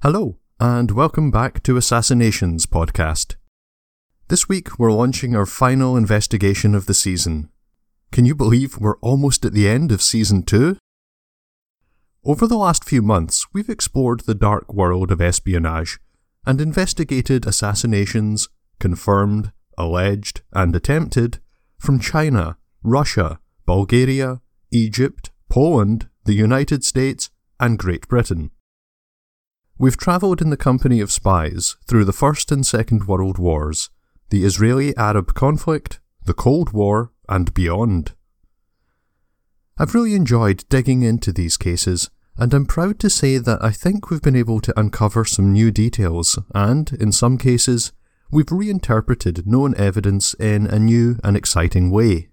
Hello, 0.00 0.38
and 0.60 0.92
welcome 0.92 1.32
back 1.32 1.60
to 1.64 1.76
Assassinations 1.76 2.66
podcast. 2.66 3.34
This 4.28 4.48
week 4.48 4.78
we're 4.78 4.92
launching 4.92 5.34
our 5.34 5.44
final 5.44 5.96
investigation 5.96 6.76
of 6.76 6.86
the 6.86 6.94
season. 6.94 7.48
Can 8.12 8.24
you 8.24 8.36
believe 8.36 8.78
we're 8.78 8.98
almost 8.98 9.44
at 9.44 9.54
the 9.54 9.68
end 9.68 9.90
of 9.90 10.00
season 10.00 10.44
2? 10.44 10.76
Over 12.24 12.46
the 12.46 12.56
last 12.56 12.84
few 12.84 13.02
months, 13.02 13.44
we've 13.52 13.68
explored 13.68 14.20
the 14.20 14.36
dark 14.36 14.72
world 14.72 15.10
of 15.10 15.20
espionage 15.20 15.98
and 16.46 16.60
investigated 16.60 17.44
assassinations, 17.44 18.48
confirmed, 18.78 19.50
alleged, 19.76 20.42
and 20.52 20.76
attempted, 20.76 21.40
from 21.76 21.98
China, 21.98 22.56
Russia, 22.84 23.40
Bulgaria, 23.66 24.42
Egypt, 24.70 25.32
Poland, 25.48 26.08
the 26.24 26.34
United 26.34 26.84
States, 26.84 27.30
and 27.58 27.80
Great 27.80 28.06
Britain. 28.06 28.52
We've 29.80 29.96
travelled 29.96 30.42
in 30.42 30.50
the 30.50 30.56
company 30.56 30.98
of 30.98 31.12
spies 31.12 31.76
through 31.86 32.04
the 32.04 32.12
First 32.12 32.50
and 32.50 32.66
Second 32.66 33.06
World 33.06 33.38
Wars, 33.38 33.90
the 34.28 34.44
Israeli 34.44 34.96
Arab 34.96 35.34
conflict, 35.34 36.00
the 36.24 36.34
Cold 36.34 36.72
War, 36.72 37.12
and 37.28 37.54
beyond. 37.54 38.12
I've 39.78 39.94
really 39.94 40.14
enjoyed 40.14 40.64
digging 40.68 41.02
into 41.02 41.32
these 41.32 41.56
cases, 41.56 42.10
and 42.36 42.52
I'm 42.52 42.66
proud 42.66 42.98
to 42.98 43.08
say 43.08 43.38
that 43.38 43.62
I 43.62 43.70
think 43.70 44.10
we've 44.10 44.20
been 44.20 44.34
able 44.34 44.60
to 44.62 44.78
uncover 44.78 45.24
some 45.24 45.52
new 45.52 45.70
details, 45.70 46.40
and, 46.52 46.92
in 46.94 47.12
some 47.12 47.38
cases, 47.38 47.92
we've 48.32 48.50
reinterpreted 48.50 49.46
known 49.46 49.76
evidence 49.76 50.34
in 50.34 50.66
a 50.66 50.80
new 50.80 51.20
and 51.22 51.36
exciting 51.36 51.92
way. 51.92 52.30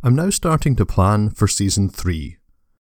I'm 0.00 0.14
now 0.14 0.30
starting 0.30 0.76
to 0.76 0.86
plan 0.86 1.30
for 1.30 1.48
season 1.48 1.88
3. 1.88 2.36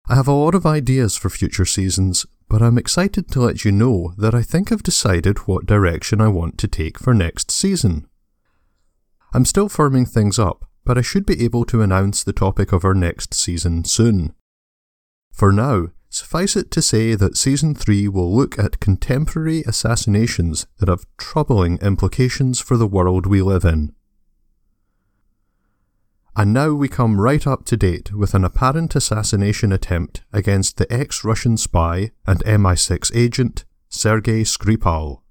I 0.08 0.14
have 0.14 0.27
a 0.27 0.34
lot 0.34 0.53
of 0.53 0.67
ideas 0.67 1.17
for 1.17 1.31
future 1.31 1.66
seasons, 1.66 2.27
but 2.48 2.62
I'm 2.62 2.77
excited 2.77 3.30
to 3.31 3.41
let 3.41 3.66
you 3.66 3.72
know 3.72 4.13
that 4.17 4.35
I 4.35 4.41
think 4.41 4.72
I've 4.72 4.84
decided 4.84 5.47
what 5.47 5.66
direction 5.66 6.22
I 6.22 6.28
want 6.28 6.58
to 6.59 6.67
take 6.67 7.00
for 7.00 7.14
next 7.14 7.52
season. 7.52 8.08
I'm 9.33 9.45
still 9.45 9.67
firming 9.67 10.08
things 10.08 10.39
up, 10.39 10.66
but 10.86 10.97
I 10.97 11.02
should 11.02 11.25
be 11.25 11.44
able 11.44 11.66
to 11.66 11.81
announce 11.81 12.23
the 12.23 12.33
topic 12.33 12.72
of 12.72 12.86
our 12.86 12.94
next 12.94 13.33
season 13.33 13.83
soon. 13.83 14.33
For 15.31 15.52
now, 15.52 15.88
suffice 16.09 16.55
it 16.55 16.72
to 16.72 16.81
say 16.81 17.16
that 17.16 17.36
season 17.36 17.75
3 17.75 18.08
will 18.08 18.33
look 18.33 18.58
at 18.58 18.80
contemporary 18.80 19.64
assassinations 19.64 20.67
that 20.77 20.88
have 20.88 21.05
troubling 21.17 21.77
implications 21.80 22.61
for 22.61 22.77
the 22.77 22.88
world 22.88 23.25
we 23.25 23.42
live 23.42 23.66
in. 23.66 23.94
And 26.38 26.52
now 26.52 26.73
we 26.73 26.89
come 26.89 27.22
right 27.22 27.47
up 27.47 27.64
to 27.66 27.78
date 27.78 28.11
with 28.11 28.33
an 28.33 28.44
apparent 28.44 28.94
assassination 28.94 29.72
attempt 29.72 30.22
against 30.33 30.75
the 30.75 30.92
ex 30.92 31.23
Russian 31.23 31.55
spy 31.55 32.11
and 32.27 32.44
MI6 32.44 33.09
agent 33.16 33.64
Sergei 33.88 34.42
Skripal. 34.44 35.22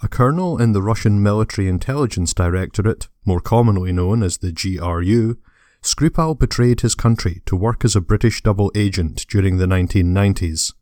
A 0.00 0.06
colonel 0.06 0.60
in 0.60 0.72
the 0.72 0.82
Russian 0.82 1.20
Military 1.20 1.66
Intelligence 1.66 2.32
Directorate, 2.32 3.08
more 3.24 3.40
commonly 3.40 3.90
known 3.90 4.22
as 4.22 4.38
the 4.38 4.52
GRU, 4.52 5.38
Skripal 5.82 6.38
betrayed 6.38 6.82
his 6.82 6.94
country 6.94 7.42
to 7.44 7.56
work 7.56 7.84
as 7.84 7.96
a 7.96 8.00
British 8.00 8.42
double 8.44 8.70
agent 8.76 9.26
during 9.28 9.56
the 9.56 9.66
1990s. 9.66 10.72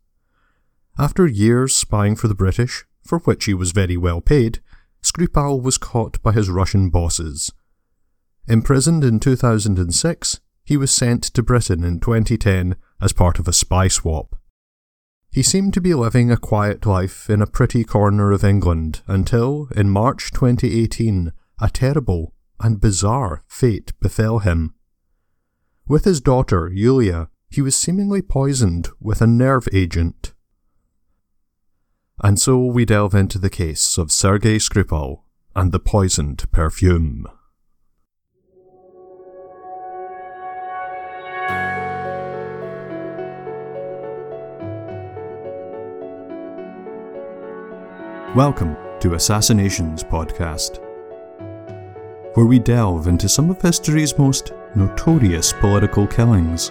After 0.98 1.26
years 1.26 1.74
spying 1.74 2.14
for 2.14 2.28
the 2.28 2.34
British, 2.34 2.84
for 3.02 3.20
which 3.20 3.46
he 3.46 3.54
was 3.54 3.72
very 3.72 3.96
well 3.96 4.20
paid, 4.20 4.60
Skripal 5.02 5.62
was 5.62 5.78
caught 5.78 6.22
by 6.22 6.32
his 6.32 6.50
Russian 6.50 6.90
bosses 6.90 7.52
Imprisoned 8.48 9.04
in 9.04 9.20
2006, 9.20 10.40
he 10.64 10.76
was 10.76 10.90
sent 10.90 11.22
to 11.22 11.42
Britain 11.42 11.84
in 11.84 12.00
2010 12.00 12.76
as 13.00 13.12
part 13.12 13.38
of 13.38 13.46
a 13.46 13.52
spy 13.52 13.88
swap. 13.88 14.36
He 15.30 15.42
seemed 15.42 15.74
to 15.74 15.80
be 15.80 15.94
living 15.94 16.30
a 16.30 16.36
quiet 16.36 16.84
life 16.84 17.30
in 17.30 17.40
a 17.40 17.46
pretty 17.46 17.84
corner 17.84 18.32
of 18.32 18.44
England 18.44 19.02
until, 19.06 19.68
in 19.74 19.88
March 19.88 20.30
2018, 20.32 21.32
a 21.60 21.70
terrible 21.70 22.34
and 22.60 22.80
bizarre 22.80 23.42
fate 23.46 23.92
befell 24.00 24.40
him. 24.40 24.74
With 25.86 26.04
his 26.04 26.20
daughter, 26.20 26.70
Yulia, 26.72 27.28
he 27.48 27.62
was 27.62 27.76
seemingly 27.76 28.22
poisoned 28.22 28.88
with 29.00 29.20
a 29.20 29.26
nerve 29.26 29.68
agent. 29.72 30.32
And 32.22 32.38
so 32.40 32.58
we 32.64 32.84
delve 32.84 33.14
into 33.14 33.38
the 33.38 33.50
case 33.50 33.98
of 33.98 34.12
Sergei 34.12 34.56
Skripal 34.56 35.22
and 35.54 35.72
the 35.72 35.80
poisoned 35.80 36.50
perfume. 36.52 37.26
Welcome 48.34 48.78
to 49.00 49.12
Assassinations 49.12 50.02
Podcast, 50.02 50.80
where 52.32 52.46
we 52.46 52.58
delve 52.58 53.06
into 53.06 53.28
some 53.28 53.50
of 53.50 53.60
history's 53.60 54.16
most 54.16 54.52
notorious 54.74 55.52
political 55.52 56.06
killings 56.06 56.70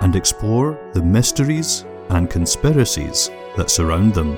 and 0.00 0.16
explore 0.16 0.76
the 0.94 1.00
mysteries 1.00 1.84
and 2.08 2.28
conspiracies 2.28 3.30
that 3.56 3.70
surround 3.70 4.14
them. 4.14 4.36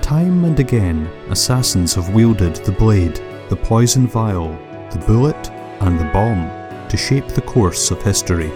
Time 0.00 0.44
and 0.44 0.60
again, 0.60 1.10
assassins 1.30 1.94
have 1.94 2.14
wielded 2.14 2.54
the 2.54 2.70
blade, 2.70 3.20
the 3.48 3.56
poison 3.56 4.06
vial, 4.06 4.50
the 4.92 5.02
bullet, 5.04 5.50
and 5.80 5.98
the 5.98 6.08
bomb 6.12 6.48
to 6.88 6.96
shape 6.96 7.26
the 7.26 7.42
course 7.42 7.90
of 7.90 8.00
history. 8.00 8.52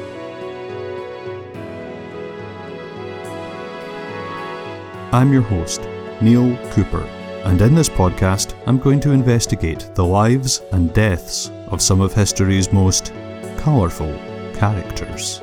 I'm 5.14 5.30
your 5.30 5.42
host, 5.42 5.82
Neil 6.22 6.56
Cooper, 6.70 7.02
and 7.44 7.60
in 7.60 7.74
this 7.74 7.90
podcast, 7.90 8.54
I'm 8.66 8.78
going 8.78 8.98
to 9.00 9.10
investigate 9.10 9.90
the 9.94 10.06
lives 10.06 10.62
and 10.72 10.90
deaths 10.94 11.50
of 11.66 11.82
some 11.82 12.00
of 12.00 12.14
history's 12.14 12.72
most 12.72 13.12
colourful 13.58 14.10
characters. 14.54 15.42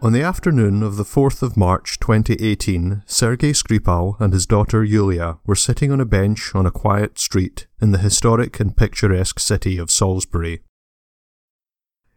On 0.00 0.12
the 0.12 0.22
afternoon 0.22 0.84
of 0.84 0.96
the 0.96 1.02
4th 1.02 1.42
of 1.42 1.56
March 1.56 1.98
2018, 1.98 3.02
Sergei 3.04 3.50
Skripal 3.50 4.14
and 4.20 4.32
his 4.32 4.46
daughter 4.46 4.84
Yulia 4.84 5.38
were 5.44 5.56
sitting 5.56 5.90
on 5.90 6.00
a 6.00 6.04
bench 6.04 6.54
on 6.54 6.66
a 6.66 6.70
quiet 6.70 7.18
street 7.18 7.66
in 7.82 7.90
the 7.90 7.98
historic 7.98 8.60
and 8.60 8.76
picturesque 8.76 9.40
city 9.40 9.76
of 9.76 9.90
Salisbury. 9.90 10.62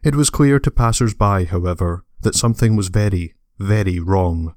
It 0.04 0.14
was 0.14 0.28
clear 0.28 0.60
to 0.60 0.70
passers 0.70 1.14
by, 1.14 1.44
however, 1.44 2.04
that 2.20 2.34
something 2.34 2.76
was 2.76 2.88
very, 2.88 3.34
very 3.58 3.98
wrong. 3.98 4.54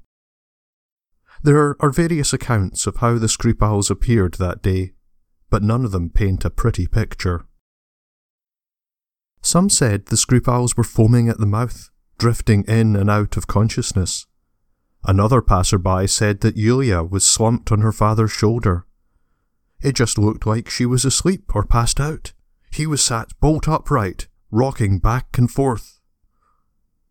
There 1.42 1.74
are 1.80 1.90
various 1.90 2.34
accounts 2.34 2.86
of 2.86 2.96
how 2.96 3.16
the 3.16 3.28
Skripals 3.28 3.90
appeared 3.90 4.34
that 4.34 4.60
day, 4.60 4.92
but 5.48 5.62
none 5.62 5.86
of 5.86 5.90
them 5.90 6.10
paint 6.10 6.44
a 6.44 6.50
pretty 6.50 6.86
picture. 6.86 7.46
Some 9.40 9.70
said 9.70 10.06
the 10.06 10.16
Skripals 10.16 10.76
were 10.76 10.84
foaming 10.84 11.30
at 11.30 11.38
the 11.38 11.46
mouth, 11.46 11.88
drifting 12.18 12.64
in 12.64 12.94
and 12.94 13.08
out 13.08 13.38
of 13.38 13.46
consciousness. 13.46 14.26
Another 15.04 15.40
passerby 15.40 16.08
said 16.08 16.42
that 16.42 16.58
Yulia 16.58 17.02
was 17.02 17.26
slumped 17.26 17.72
on 17.72 17.80
her 17.80 17.92
father's 17.92 18.32
shoulder. 18.32 18.84
It 19.80 19.94
just 19.94 20.18
looked 20.18 20.44
like 20.44 20.68
she 20.68 20.84
was 20.84 21.06
asleep 21.06 21.54
or 21.54 21.64
passed 21.64 22.00
out. 22.00 22.34
He 22.70 22.86
was 22.86 23.00
sat 23.00 23.28
bolt 23.40 23.66
upright, 23.66 24.28
rocking 24.50 24.98
back 24.98 25.36
and 25.38 25.50
forth. 25.50 26.00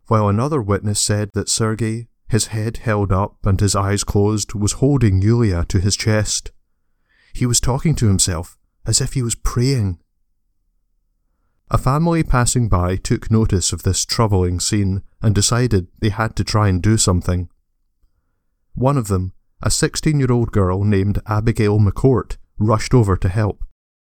While 0.08 0.30
another 0.30 0.62
witness 0.62 1.00
said 1.00 1.32
that 1.34 1.50
Sergei, 1.50 2.08
his 2.30 2.48
head 2.48 2.78
held 2.78 3.12
up 3.12 3.46
and 3.46 3.60
his 3.60 3.76
eyes 3.76 4.04
closed, 4.04 4.54
was 4.54 4.74
holding 4.74 5.22
Yulia 5.22 5.66
to 5.66 5.80
his 5.80 5.96
chest. 5.96 6.52
He 7.34 7.46
was 7.46 7.60
talking 7.60 7.96
to 7.96 8.08
himself 8.08 8.58
as 8.86 9.02
if 9.02 9.14
he 9.14 9.22
was 9.22 9.36
praying. 9.36 10.00
A 11.70 11.78
family 11.78 12.24
passing 12.24 12.70
by 12.70 12.96
took 12.96 13.30
notice 13.30 13.74
of 13.74 13.84
this 13.84 14.06
troubling 14.06 14.62
scene 14.62 15.04
and 15.22 15.36
decided 15.36 15.88
they 16.00 16.10
had 16.10 16.36
to 16.38 16.46
try 16.46 16.70
and 16.70 16.82
do 16.82 16.98
something. 16.98 17.50
One 18.74 18.98
of 18.98 19.10
them, 19.10 19.34
a 19.62 19.70
16 19.70 20.18
year 20.18 20.32
old 20.32 20.54
girl 20.54 20.86
named 20.86 21.22
Abigail 21.28 21.80
McCourt, 21.80 22.38
rushed 22.58 22.94
over 22.94 23.18
to 23.18 23.28
help. 23.28 23.64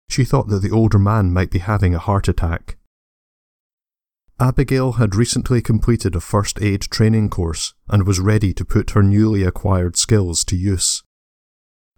She 0.09 0.25
thought 0.25 0.47
that 0.47 0.63
the 0.63 0.71
older 0.71 0.97
man 0.97 1.31
might 1.31 1.51
be 1.51 1.59
having 1.59 1.93
a 1.93 1.99
heart 1.99 2.27
attack. 2.27 2.77
Abigail 4.39 4.93
had 4.93 5.15
recently 5.15 5.61
completed 5.61 6.15
a 6.15 6.19
first 6.19 6.61
aid 6.61 6.81
training 6.81 7.29
course 7.29 7.73
and 7.87 8.05
was 8.05 8.19
ready 8.19 8.53
to 8.53 8.65
put 8.65 8.91
her 8.91 9.03
newly 9.03 9.43
acquired 9.43 9.95
skills 9.95 10.43
to 10.45 10.55
use. 10.55 11.03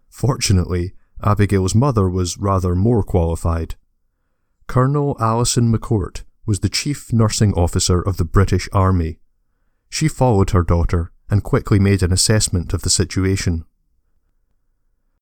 Fortunately, 0.10 0.94
Abigail's 1.24 1.74
mother 1.74 2.10
was 2.10 2.38
rather 2.38 2.76
more 2.76 3.04
qualified. 3.04 3.76
Colonel 4.68 5.16
Alison 5.20 5.74
McCourt 5.74 6.24
was 6.46 6.60
the 6.60 6.70
chief 6.70 7.14
nursing 7.14 7.54
officer 7.54 8.02
of 8.02 8.18
the 8.18 8.26
British 8.26 8.68
Army. 8.74 9.20
She 9.90 10.08
followed 10.08 10.52
her 10.52 10.64
daughter 10.64 11.12
and 11.30 11.44
quickly 11.44 11.80
made 11.80 12.04
an 12.04 12.12
assessment 12.12 12.74
of 12.74 12.82
the 12.82 12.90
situation. 12.90 13.66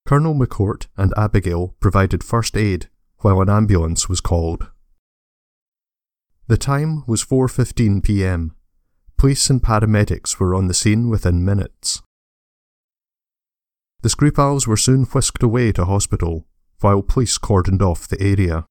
Colonel 0.06 0.34
McCourt 0.34 0.88
and 0.98 1.14
Abigail 1.16 1.76
provided 1.80 2.24
first 2.24 2.58
aid 2.58 2.90
while 3.20 3.40
an 3.40 3.50
ambulance 3.50 4.10
was 4.10 4.20
called. 4.20 4.70
The 6.48 6.58
time 6.58 7.04
was 7.08 7.24
4:15 7.24 8.04
p.m. 8.04 8.54
Police 9.18 9.50
and 9.50 9.64
paramedics 9.64 10.40
were 10.40 10.54
on 10.54 10.68
the 10.68 10.74
scene 10.74 11.10
within 11.10 11.46
minutes. 11.46 12.02
The 14.02 14.10
Skripals 14.10 14.68
were 14.68 14.76
soon 14.76 15.06
whisked 15.06 15.42
away 15.42 15.72
to 15.72 15.86
hospital, 15.86 16.46
while 16.82 17.02
police 17.02 17.38
cordoned 17.38 17.82
off 17.82 18.10
the 18.10 18.22
area. 18.22 18.66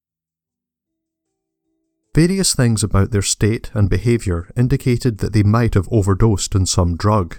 Various 2.14 2.54
things 2.54 2.84
about 2.84 3.10
their 3.10 3.22
state 3.22 3.70
and 3.72 3.88
behaviour 3.88 4.50
indicated 4.54 5.18
that 5.18 5.32
they 5.32 5.42
might 5.42 5.72
have 5.72 5.88
overdosed 5.90 6.54
on 6.54 6.66
some 6.66 6.98
drug. 6.98 7.38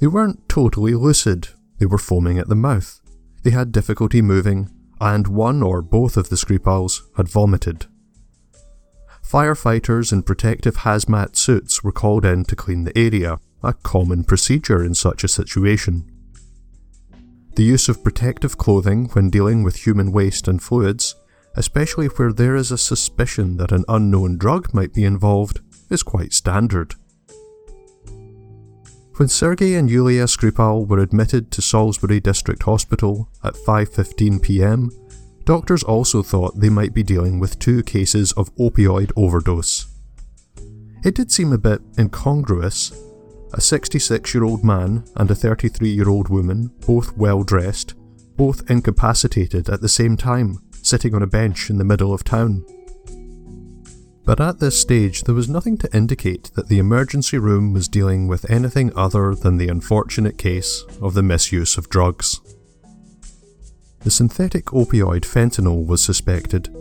They 0.00 0.08
weren't 0.08 0.48
totally 0.48 0.94
lucid, 0.94 1.50
they 1.78 1.86
were 1.86 1.98
foaming 1.98 2.40
at 2.40 2.48
the 2.48 2.56
mouth, 2.56 3.00
they 3.44 3.50
had 3.50 3.70
difficulty 3.70 4.20
moving, 4.20 4.68
and 5.00 5.28
one 5.28 5.62
or 5.62 5.80
both 5.80 6.16
of 6.16 6.28
the 6.28 6.34
Skripals 6.34 7.02
had 7.16 7.28
vomited. 7.28 7.86
Firefighters 9.28 10.10
in 10.10 10.22
protective 10.22 10.78
hazmat 10.78 11.36
suits 11.36 11.84
were 11.84 11.92
called 11.92 12.24
in 12.24 12.44
to 12.44 12.56
clean 12.56 12.84
the 12.84 12.96
area, 12.96 13.38
a 13.62 13.74
common 13.74 14.24
procedure 14.24 14.82
in 14.82 14.94
such 14.94 15.22
a 15.22 15.28
situation. 15.28 16.10
The 17.54 17.62
use 17.62 17.90
of 17.90 18.02
protective 18.02 18.56
clothing 18.56 19.10
when 19.12 19.28
dealing 19.28 19.62
with 19.62 19.84
human 19.86 20.12
waste 20.12 20.48
and 20.48 20.62
fluids, 20.62 21.14
especially 21.56 22.06
where 22.06 22.32
there 22.32 22.56
is 22.56 22.72
a 22.72 22.78
suspicion 22.78 23.58
that 23.58 23.70
an 23.70 23.84
unknown 23.86 24.38
drug 24.38 24.72
might 24.72 24.94
be 24.94 25.04
involved, 25.04 25.60
is 25.90 26.02
quite 26.02 26.32
standard. 26.32 26.94
When 29.16 29.28
Sergei 29.28 29.74
and 29.74 29.90
Yulia 29.90 30.24
Skripal 30.24 30.86
were 30.86 31.00
admitted 31.00 31.50
to 31.50 31.60
Salisbury 31.60 32.20
District 32.20 32.62
Hospital 32.62 33.28
at 33.44 33.54
5:15 33.54 34.40
p.m., 34.40 34.90
Doctors 35.48 35.82
also 35.82 36.22
thought 36.22 36.60
they 36.60 36.68
might 36.68 36.92
be 36.92 37.02
dealing 37.02 37.40
with 37.40 37.58
two 37.58 37.82
cases 37.82 38.32
of 38.32 38.54
opioid 38.56 39.10
overdose. 39.16 39.86
It 41.02 41.14
did 41.14 41.32
seem 41.32 41.54
a 41.54 41.56
bit 41.56 41.80
incongruous. 41.98 42.92
A 43.54 43.60
66 43.62 44.34
year 44.34 44.44
old 44.44 44.62
man 44.62 45.06
and 45.16 45.30
a 45.30 45.34
33 45.34 45.88
year 45.88 46.10
old 46.10 46.28
woman, 46.28 46.70
both 46.86 47.16
well 47.16 47.44
dressed, 47.44 47.94
both 48.36 48.70
incapacitated 48.70 49.70
at 49.70 49.80
the 49.80 49.88
same 49.88 50.18
time, 50.18 50.58
sitting 50.82 51.14
on 51.14 51.22
a 51.22 51.26
bench 51.26 51.70
in 51.70 51.78
the 51.78 51.82
middle 51.82 52.12
of 52.12 52.24
town. 52.24 52.62
But 54.26 54.42
at 54.42 54.58
this 54.58 54.78
stage, 54.78 55.22
there 55.22 55.34
was 55.34 55.48
nothing 55.48 55.78
to 55.78 55.96
indicate 55.96 56.50
that 56.56 56.68
the 56.68 56.78
emergency 56.78 57.38
room 57.38 57.72
was 57.72 57.88
dealing 57.88 58.28
with 58.28 58.50
anything 58.50 58.92
other 58.94 59.34
than 59.34 59.56
the 59.56 59.68
unfortunate 59.68 60.36
case 60.36 60.84
of 61.00 61.14
the 61.14 61.22
misuse 61.22 61.78
of 61.78 61.88
drugs. 61.88 62.38
The 64.08 64.12
synthetic 64.12 64.64
opioid 64.72 65.26
fentanyl 65.26 65.84
was 65.84 66.02
suspected. 66.02 66.74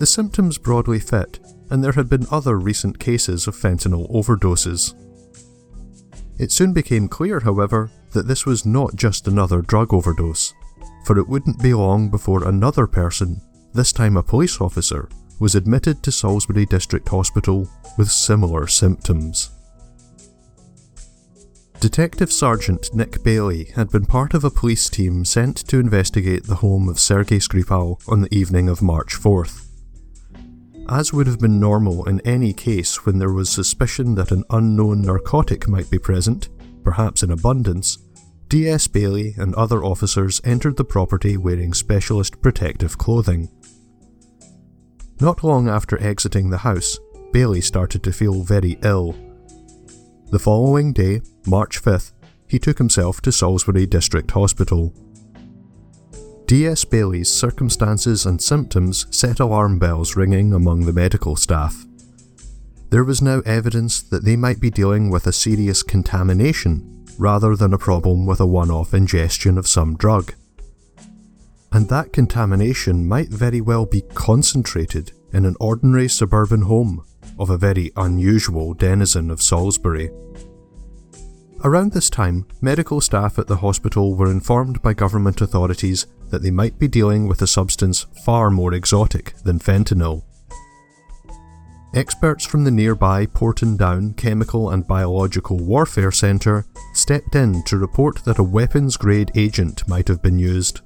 The 0.00 0.04
symptoms 0.04 0.58
broadly 0.58 0.98
fit, 0.98 1.38
and 1.70 1.84
there 1.84 1.92
had 1.92 2.08
been 2.08 2.26
other 2.28 2.58
recent 2.58 2.98
cases 2.98 3.46
of 3.46 3.54
fentanyl 3.54 4.10
overdoses. 4.10 4.92
It 6.40 6.50
soon 6.50 6.72
became 6.72 7.06
clear, 7.06 7.38
however, 7.38 7.92
that 8.14 8.26
this 8.26 8.44
was 8.46 8.66
not 8.66 8.96
just 8.96 9.28
another 9.28 9.62
drug 9.62 9.94
overdose, 9.94 10.52
for 11.04 11.16
it 11.18 11.28
wouldn't 11.28 11.62
be 11.62 11.72
long 11.72 12.10
before 12.10 12.48
another 12.48 12.88
person, 12.88 13.40
this 13.72 13.92
time 13.92 14.16
a 14.16 14.22
police 14.24 14.60
officer, 14.60 15.08
was 15.38 15.54
admitted 15.54 16.02
to 16.02 16.10
Salisbury 16.10 16.66
District 16.66 17.08
Hospital 17.08 17.68
with 17.96 18.10
similar 18.10 18.66
symptoms. 18.66 19.52
Detective 21.82 22.30
Sergeant 22.30 22.94
Nick 22.94 23.24
Bailey 23.24 23.64
had 23.74 23.90
been 23.90 24.06
part 24.06 24.34
of 24.34 24.44
a 24.44 24.50
police 24.50 24.88
team 24.88 25.24
sent 25.24 25.56
to 25.66 25.80
investigate 25.80 26.44
the 26.44 26.54
home 26.54 26.88
of 26.88 27.00
Sergei 27.00 27.38
Skripal 27.38 28.00
on 28.08 28.20
the 28.20 28.32
evening 28.32 28.68
of 28.68 28.82
March 28.82 29.16
4th. 29.16 29.66
As 30.88 31.12
would 31.12 31.26
have 31.26 31.40
been 31.40 31.58
normal 31.58 32.08
in 32.08 32.20
any 32.20 32.52
case 32.52 33.04
when 33.04 33.18
there 33.18 33.32
was 33.32 33.50
suspicion 33.50 34.14
that 34.14 34.30
an 34.30 34.44
unknown 34.50 35.02
narcotic 35.02 35.66
might 35.66 35.90
be 35.90 35.98
present, 35.98 36.48
perhaps 36.84 37.24
in 37.24 37.32
abundance, 37.32 37.98
DS 38.46 38.86
Bailey 38.86 39.34
and 39.36 39.52
other 39.56 39.82
officers 39.82 40.40
entered 40.44 40.76
the 40.76 40.84
property 40.84 41.36
wearing 41.36 41.74
specialist 41.74 42.40
protective 42.40 42.96
clothing. 42.96 43.48
Not 45.20 45.42
long 45.42 45.68
after 45.68 46.00
exiting 46.00 46.50
the 46.50 46.58
house, 46.58 46.96
Bailey 47.32 47.60
started 47.60 48.04
to 48.04 48.12
feel 48.12 48.44
very 48.44 48.78
ill 48.84 49.16
the 50.32 50.38
following 50.38 50.94
day, 50.94 51.20
March 51.46 51.82
5th, 51.82 52.12
he 52.48 52.58
took 52.58 52.78
himself 52.78 53.20
to 53.20 53.30
Salisbury 53.30 53.84
District 53.84 54.30
Hospital. 54.30 54.94
D.S. 56.46 56.86
Bailey's 56.86 57.30
circumstances 57.30 58.24
and 58.24 58.40
symptoms 58.40 59.06
set 59.14 59.40
alarm 59.40 59.78
bells 59.78 60.16
ringing 60.16 60.54
among 60.54 60.86
the 60.86 60.92
medical 60.94 61.36
staff. 61.36 61.84
There 62.88 63.04
was 63.04 63.20
now 63.20 63.40
evidence 63.44 64.00
that 64.00 64.24
they 64.24 64.36
might 64.36 64.58
be 64.58 64.70
dealing 64.70 65.10
with 65.10 65.26
a 65.26 65.34
serious 65.34 65.82
contamination 65.82 67.04
rather 67.18 67.54
than 67.54 67.74
a 67.74 67.78
problem 67.78 68.24
with 68.24 68.40
a 68.40 68.46
one 68.46 68.70
off 68.70 68.94
ingestion 68.94 69.58
of 69.58 69.68
some 69.68 69.98
drug. 69.98 70.32
And 71.72 71.90
that 71.90 72.14
contamination 72.14 73.06
might 73.06 73.28
very 73.28 73.60
well 73.60 73.84
be 73.84 74.00
concentrated 74.14 75.12
in 75.34 75.44
an 75.44 75.56
ordinary 75.60 76.08
suburban 76.08 76.62
home 76.62 77.04
of 77.38 77.50
a 77.50 77.58
very 77.58 77.90
unusual 77.96 78.74
denizen 78.74 79.30
of 79.30 79.42
Salisbury. 79.42 80.10
Around 81.64 81.92
this 81.92 82.10
time, 82.10 82.46
medical 82.60 83.00
staff 83.00 83.38
at 83.38 83.46
the 83.46 83.56
hospital 83.56 84.16
were 84.16 84.30
informed 84.30 84.82
by 84.82 84.94
government 84.94 85.40
authorities 85.40 86.06
that 86.30 86.42
they 86.42 86.50
might 86.50 86.78
be 86.78 86.88
dealing 86.88 87.28
with 87.28 87.40
a 87.40 87.46
substance 87.46 88.06
far 88.24 88.50
more 88.50 88.74
exotic 88.74 89.34
than 89.44 89.60
fentanyl. 89.60 90.24
Experts 91.94 92.46
from 92.46 92.64
the 92.64 92.70
nearby 92.70 93.26
Porton 93.26 93.76
Down 93.76 94.14
Chemical 94.14 94.70
and 94.70 94.86
Biological 94.86 95.58
Warfare 95.58 96.10
Centre 96.10 96.64
stepped 96.94 97.34
in 97.34 97.62
to 97.64 97.76
report 97.76 98.24
that 98.24 98.38
a 98.38 98.42
weapons 98.42 98.96
grade 98.96 99.30
agent 99.34 99.86
might 99.86 100.08
have 100.08 100.22
been 100.22 100.38
used. 100.38 100.80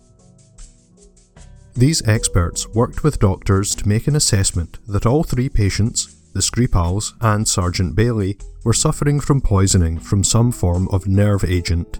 These 1.75 2.07
experts 2.09 2.67
worked 2.69 3.05
with 3.05 3.21
doctors 3.21 3.75
to 3.77 3.89
make 3.89 4.09
an 4.09 4.17
assessment 4.17 4.79
that 4.89 5.07
all 5.07 5.23
three 5.23 5.49
patients, 5.49 6.16
the 6.37 6.43
Skripals 6.43 7.15
and 7.23 7.49
Sergeant 7.49 7.97
Bailey 7.97 8.37
were 8.63 8.75
suffering 8.75 9.21
from 9.21 9.41
poisoning 9.41 9.99
from 9.99 10.23
some 10.23 10.53
form 10.53 10.87
of 10.89 11.07
nerve 11.07 11.45
agent. 11.45 11.99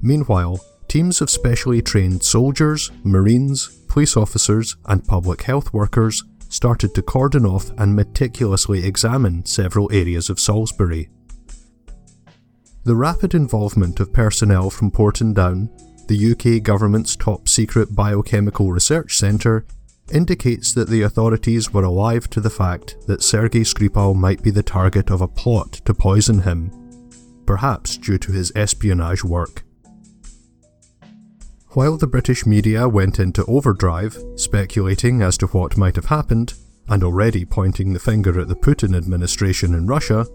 Meanwhile, 0.00 0.58
teams 0.88 1.20
of 1.20 1.28
specially 1.28 1.82
trained 1.82 2.22
soldiers, 2.22 2.90
marines, 3.02 3.66
police 3.88 4.16
officers, 4.16 4.76
and 4.86 5.06
public 5.06 5.42
health 5.42 5.70
workers 5.74 6.24
started 6.48 6.94
to 6.94 7.02
cordon 7.02 7.44
off 7.44 7.70
and 7.76 7.94
meticulously 7.94 8.86
examine 8.86 9.44
several 9.44 9.92
areas 9.92 10.30
of 10.30 10.40
Salisbury. 10.40 11.10
The 12.84 12.96
rapid 12.96 13.34
involvement 13.34 14.00
of 14.00 14.14
personnel 14.14 14.70
from 14.70 14.90
Porton 14.90 15.34
Down, 15.34 15.68
the 16.08 16.32
UK 16.32 16.62
government's 16.62 17.16
top 17.16 17.48
secret 17.48 17.94
biochemical 17.94 18.72
research 18.72 19.18
centre, 19.18 19.66
indicates 20.12 20.72
that 20.74 20.88
the 20.88 21.02
authorities 21.02 21.72
were 21.72 21.84
alive 21.84 22.28
to 22.30 22.40
the 22.40 22.50
fact 22.50 22.96
that 23.06 23.22
Sergei 23.22 23.60
Skripal 23.60 24.14
might 24.14 24.42
be 24.42 24.50
the 24.50 24.62
target 24.62 25.10
of 25.10 25.20
a 25.20 25.28
plot 25.28 25.72
to 25.84 25.94
poison 25.94 26.42
him, 26.42 26.70
perhaps 27.46 27.96
due 27.96 28.18
to 28.18 28.32
his 28.32 28.52
espionage 28.54 29.24
work. 29.24 29.64
While 31.70 31.96
the 31.96 32.06
British 32.06 32.46
media 32.46 32.88
went 32.88 33.18
into 33.18 33.44
overdrive, 33.46 34.16
speculating 34.36 35.22
as 35.22 35.36
to 35.38 35.46
what 35.48 35.76
might 35.76 35.96
have 35.96 36.06
happened, 36.06 36.54
and 36.88 37.02
already 37.02 37.44
pointing 37.44 37.92
the 37.92 37.98
finger 37.98 38.38
at 38.40 38.48
the 38.48 38.54
Putin 38.54 38.96
administration 38.96 39.74
in 39.74 39.86
Russia, 39.86 40.26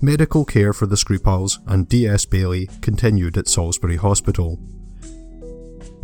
medical 0.00 0.44
care 0.44 0.72
for 0.72 0.86
the 0.86 0.96
Skripals 0.96 1.58
and 1.66 1.88
D.S. 1.88 2.24
Bailey 2.24 2.68
continued 2.80 3.36
at 3.36 3.48
Salisbury 3.48 3.96
Hospital. 3.96 4.58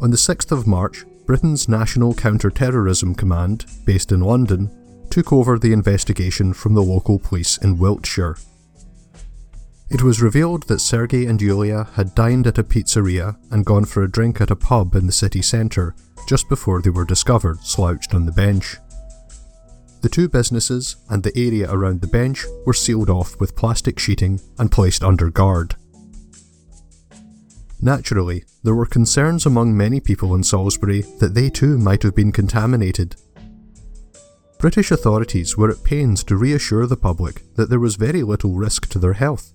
On 0.00 0.11
the 0.11 0.16
6th 0.16 0.52
of 0.52 0.66
March, 0.66 1.04
Britain's 1.26 1.68
National 1.68 2.14
Counter-Terrorism 2.14 3.16
Command, 3.16 3.66
based 3.85 4.12
in 4.12 4.21
London, 4.21 4.71
took 5.11 5.33
over 5.33 5.59
the 5.59 5.73
investigation 5.73 6.52
from 6.52 6.75
the 6.75 6.83
local 6.83 7.18
police 7.18 7.59
in 7.59 7.78
Wiltshire. 7.78 8.37
It 9.90 10.02
was 10.02 10.23
revealed 10.23 10.64
that 10.64 10.80
Sergei 10.80 11.26
and 11.26 11.42
Yulia 11.42 11.88
had 11.95 12.14
dined 12.14 12.47
at 12.47 12.59
a 12.59 12.64
pizzeria 12.64 13.37
and 13.50 13.66
gone 13.66 13.85
for 13.85 14.04
a 14.04 14.11
drink 14.11 14.40
at 14.40 14.52
a 14.52 14.56
pub 14.56 14.95
in 14.95 15.06
the 15.06 15.12
city 15.12 15.42
centre 15.42 15.97
just 16.28 16.49
before 16.49 16.80
they 16.80 16.90
were 16.90 17.04
discovered 17.04 17.61
slouched 17.61 18.14
on 18.14 18.26
the 18.26 18.33
bench. 18.33 18.76
The 20.02 20.09
two 20.09 20.28
businesses 20.28 20.95
and 21.09 21.25
the 21.25 21.37
area 21.37 21.68
around 21.68 22.02
the 22.02 22.06
bench 22.06 22.45
were 22.64 22.73
sealed 22.73 23.11
off 23.11 23.40
with 23.40 23.56
plastic 23.56 23.99
sheeting 23.99 24.40
and 24.59 24.71
placed 24.71 25.02
under 25.02 25.30
guard. 25.30 25.75
Naturally, 27.80 28.45
there 28.62 28.75
were 28.75 28.87
concerns 28.87 29.47
among 29.47 29.76
many 29.76 30.00
people 30.00 30.35
in 30.35 30.42
Salisbury 30.42 31.02
that 31.21 31.35
they 31.35 31.50
too 31.50 31.78
might 31.78 32.02
have 32.02 32.14
been 32.14 32.33
contaminated. 32.33 33.16
British 34.59 34.90
authorities 34.90 35.56
were 35.56 35.71
at 35.71 35.85
pains 35.85 36.25
to 36.25 36.37
reassure 36.37 36.87
the 36.87 36.97
public 36.97 37.42
that 37.56 37.68
there 37.68 37.78
was 37.78 37.97
very 37.97 38.23
little 38.23 38.54
risk 38.54 38.88
to 38.88 38.99
their 38.99 39.12
health. 39.12 39.52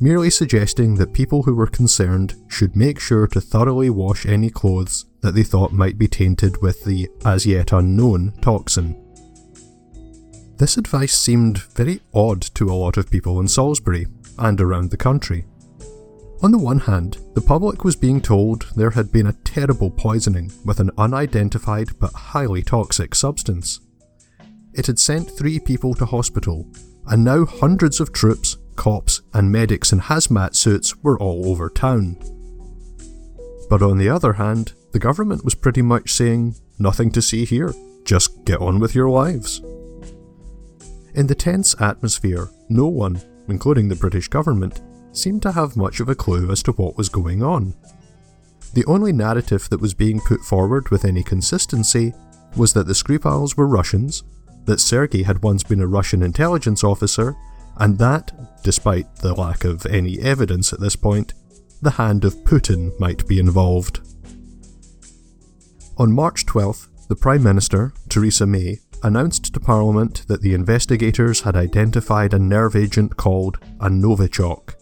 merely 0.00 0.30
suggesting 0.30 0.96
that 0.96 1.12
people 1.12 1.42
who 1.44 1.54
were 1.54 1.66
concerned 1.66 2.34
should 2.48 2.76
make 2.76 2.98
sure 2.98 3.26
to 3.26 3.40
thoroughly 3.40 3.90
wash 3.90 4.26
any 4.26 4.50
clothes 4.50 5.06
that 5.20 5.34
they 5.34 5.42
thought 5.42 5.72
might 5.72 5.96
be 5.96 6.08
tainted 6.08 6.60
with 6.60 6.84
the 6.84 7.08
as 7.24 7.46
yet 7.46 7.72
unknown 7.72 8.32
toxin. 8.40 9.00
This 10.58 10.76
advice 10.76 11.14
seemed 11.14 11.58
very 11.74 12.00
odd 12.12 12.42
to 12.54 12.70
a 12.70 12.74
lot 12.74 12.96
of 12.96 13.10
people 13.10 13.40
in 13.40 13.48
Salisbury 13.48 14.06
and 14.38 14.60
around 14.60 14.90
the 14.90 14.96
country. 14.96 15.46
On 16.44 16.50
the 16.50 16.58
one 16.58 16.80
hand, 16.80 17.16
the 17.32 17.40
public 17.40 17.84
was 17.84 17.96
being 17.96 18.20
told 18.20 18.70
there 18.76 18.90
had 18.90 19.10
been 19.10 19.28
a 19.28 19.32
terrible 19.44 19.90
poisoning 19.90 20.52
with 20.62 20.78
an 20.78 20.90
unidentified 20.98 21.98
but 21.98 22.12
highly 22.12 22.62
toxic 22.62 23.14
substance. 23.14 23.80
It 24.74 24.86
had 24.86 24.98
sent 24.98 25.30
three 25.30 25.58
people 25.58 25.94
to 25.94 26.04
hospital, 26.04 26.70
and 27.06 27.24
now 27.24 27.46
hundreds 27.46 27.98
of 27.98 28.12
troops, 28.12 28.58
cops, 28.76 29.22
and 29.32 29.50
medics 29.50 29.90
in 29.90 30.00
hazmat 30.00 30.54
suits 30.54 30.94
were 31.02 31.18
all 31.18 31.48
over 31.48 31.70
town. 31.70 32.18
But 33.70 33.80
on 33.80 33.96
the 33.96 34.10
other 34.10 34.34
hand, 34.34 34.74
the 34.92 34.98
government 34.98 35.46
was 35.46 35.54
pretty 35.54 35.80
much 35.80 36.12
saying, 36.12 36.56
nothing 36.78 37.10
to 37.12 37.22
see 37.22 37.46
here, 37.46 37.72
just 38.04 38.44
get 38.44 38.60
on 38.60 38.80
with 38.80 38.94
your 38.94 39.08
lives. 39.08 39.62
In 41.14 41.26
the 41.26 41.34
tense 41.34 41.74
atmosphere, 41.80 42.50
no 42.68 42.86
one, 42.86 43.22
including 43.48 43.88
the 43.88 43.96
British 43.96 44.28
government, 44.28 44.82
seemed 45.16 45.42
to 45.42 45.52
have 45.52 45.76
much 45.76 46.00
of 46.00 46.08
a 46.08 46.14
clue 46.14 46.50
as 46.50 46.62
to 46.64 46.72
what 46.72 46.96
was 46.96 47.08
going 47.08 47.42
on. 47.42 47.74
The 48.74 48.84
only 48.86 49.12
narrative 49.12 49.68
that 49.70 49.80
was 49.80 49.94
being 49.94 50.20
put 50.20 50.40
forward 50.40 50.90
with 50.90 51.04
any 51.04 51.22
consistency 51.22 52.12
was 52.56 52.72
that 52.72 52.86
the 52.86 52.92
Skripals 52.92 53.56
were 53.56 53.66
Russians, 53.66 54.24
that 54.64 54.80
Sergei 54.80 55.22
had 55.22 55.42
once 55.42 55.62
been 55.62 55.80
a 55.80 55.86
Russian 55.86 56.22
intelligence 56.22 56.82
officer, 56.82 57.36
and 57.76 57.98
that, 57.98 58.32
despite 58.62 59.16
the 59.16 59.34
lack 59.34 59.64
of 59.64 59.86
any 59.86 60.18
evidence 60.20 60.72
at 60.72 60.80
this 60.80 60.96
point, 60.96 61.34
the 61.82 61.90
hand 61.90 62.24
of 62.24 62.34
Putin 62.44 62.98
might 62.98 63.26
be 63.26 63.38
involved. 63.38 64.00
On 65.98 66.12
March 66.12 66.46
12th, 66.46 66.88
the 67.08 67.16
Prime 67.16 67.42
Minister, 67.42 67.92
Theresa 68.08 68.46
May, 68.46 68.78
announced 69.02 69.52
to 69.52 69.60
Parliament 69.60 70.24
that 70.28 70.40
the 70.40 70.54
investigators 70.54 71.42
had 71.42 71.56
identified 71.56 72.32
a 72.32 72.38
nerve 72.38 72.74
agent 72.74 73.16
called 73.16 73.58
a 73.80 73.88
Novichok. 73.88 74.74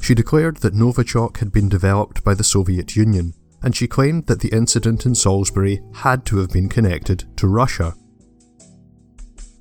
She 0.00 0.14
declared 0.14 0.58
that 0.58 0.74
Novichok 0.74 1.38
had 1.38 1.52
been 1.52 1.68
developed 1.68 2.24
by 2.24 2.34
the 2.34 2.44
Soviet 2.44 2.96
Union, 2.96 3.34
and 3.62 3.74
she 3.74 3.86
claimed 3.86 4.26
that 4.26 4.40
the 4.40 4.48
incident 4.48 5.04
in 5.04 5.14
Salisbury 5.14 5.82
had 5.94 6.24
to 6.26 6.38
have 6.38 6.50
been 6.50 6.68
connected 6.68 7.24
to 7.36 7.48
Russia. 7.48 7.94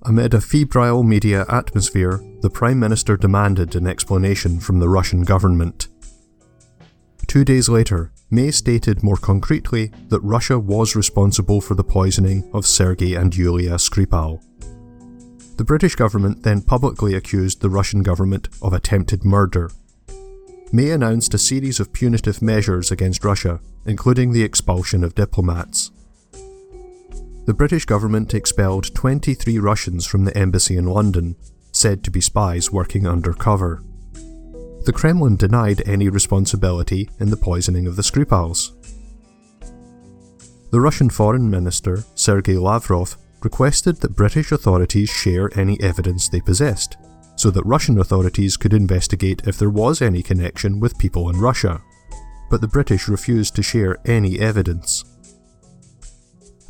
Amid 0.03 0.33
a 0.33 0.41
febrile 0.41 1.03
media 1.03 1.45
atmosphere, 1.49 2.23
the 2.41 2.49
Prime 2.49 2.79
Minister 2.79 3.17
demanded 3.17 3.75
an 3.75 3.87
explanation 3.87 4.59
from 4.59 4.79
the 4.79 4.87
Russian 4.87 5.23
government. 5.23 5.87
Two 7.25 7.43
days 7.43 7.67
later, 7.67 8.13
May 8.29 8.51
stated 8.51 9.03
more 9.03 9.17
concretely 9.17 9.91
that 10.09 10.21
Russia 10.21 10.59
was 10.59 10.95
responsible 10.95 11.59
for 11.59 11.75
the 11.75 11.83
poisoning 11.83 12.49
of 12.53 12.65
Sergei 12.65 13.15
and 13.15 13.35
Yulia 13.35 13.75
Skripal. 13.75 14.41
The 15.57 15.63
British 15.63 15.95
government 15.95 16.43
then 16.43 16.61
publicly 16.61 17.15
accused 17.15 17.61
the 17.61 17.69
Russian 17.69 18.03
government 18.03 18.47
of 18.61 18.73
attempted 18.73 19.25
murder. 19.25 19.71
May 20.71 20.91
announced 20.91 21.33
a 21.33 21.37
series 21.37 21.79
of 21.79 21.93
punitive 21.93 22.41
measures 22.41 22.91
against 22.91 23.23
Russia, 23.23 23.59
including 23.85 24.31
the 24.31 24.43
expulsion 24.43 25.03
of 25.03 25.15
diplomats 25.15 25.91
the 27.47 27.53
British 27.53 27.85
government 27.85 28.33
expelled 28.33 28.93
23 28.93 29.57
Russians 29.57 30.05
from 30.05 30.25
the 30.25 30.37
embassy 30.37 30.75
in 30.75 30.85
London, 30.85 31.37
said 31.71 32.03
to 32.03 32.11
be 32.11 32.19
spies 32.19 32.73
working 32.73 33.07
undercover. 33.07 33.81
The 34.83 34.91
Kremlin 34.93 35.37
denied 35.37 35.81
any 35.87 36.09
responsibility 36.09 37.09
in 37.21 37.29
the 37.29 37.37
poisoning 37.37 37.87
of 37.87 37.95
the 37.95 38.01
Skripals. 38.01 38.71
The 40.71 40.81
Russian 40.81 41.09
Foreign 41.09 41.49
Minister, 41.49 42.03
Sergei 42.15 42.57
Lavrov, 42.57 43.15
requested 43.41 44.01
that 44.01 44.17
British 44.17 44.51
authorities 44.51 45.09
share 45.09 45.49
any 45.57 45.79
evidence 45.79 46.27
they 46.27 46.41
possessed, 46.41 46.97
so 47.37 47.49
that 47.51 47.65
Russian 47.65 47.99
authorities 47.99 48.57
could 48.57 48.73
investigate 48.73 49.43
if 49.45 49.57
there 49.57 49.69
was 49.69 50.01
any 50.01 50.21
connection 50.21 50.79
with 50.79 50.97
people 50.97 51.29
in 51.29 51.39
Russia. 51.39 51.81
But 52.49 52.61
the 52.61 52.67
British 52.67 53.07
refused 53.07 53.55
to 53.55 53.63
share 53.63 53.97
any 54.05 54.39
evidence. 54.39 55.05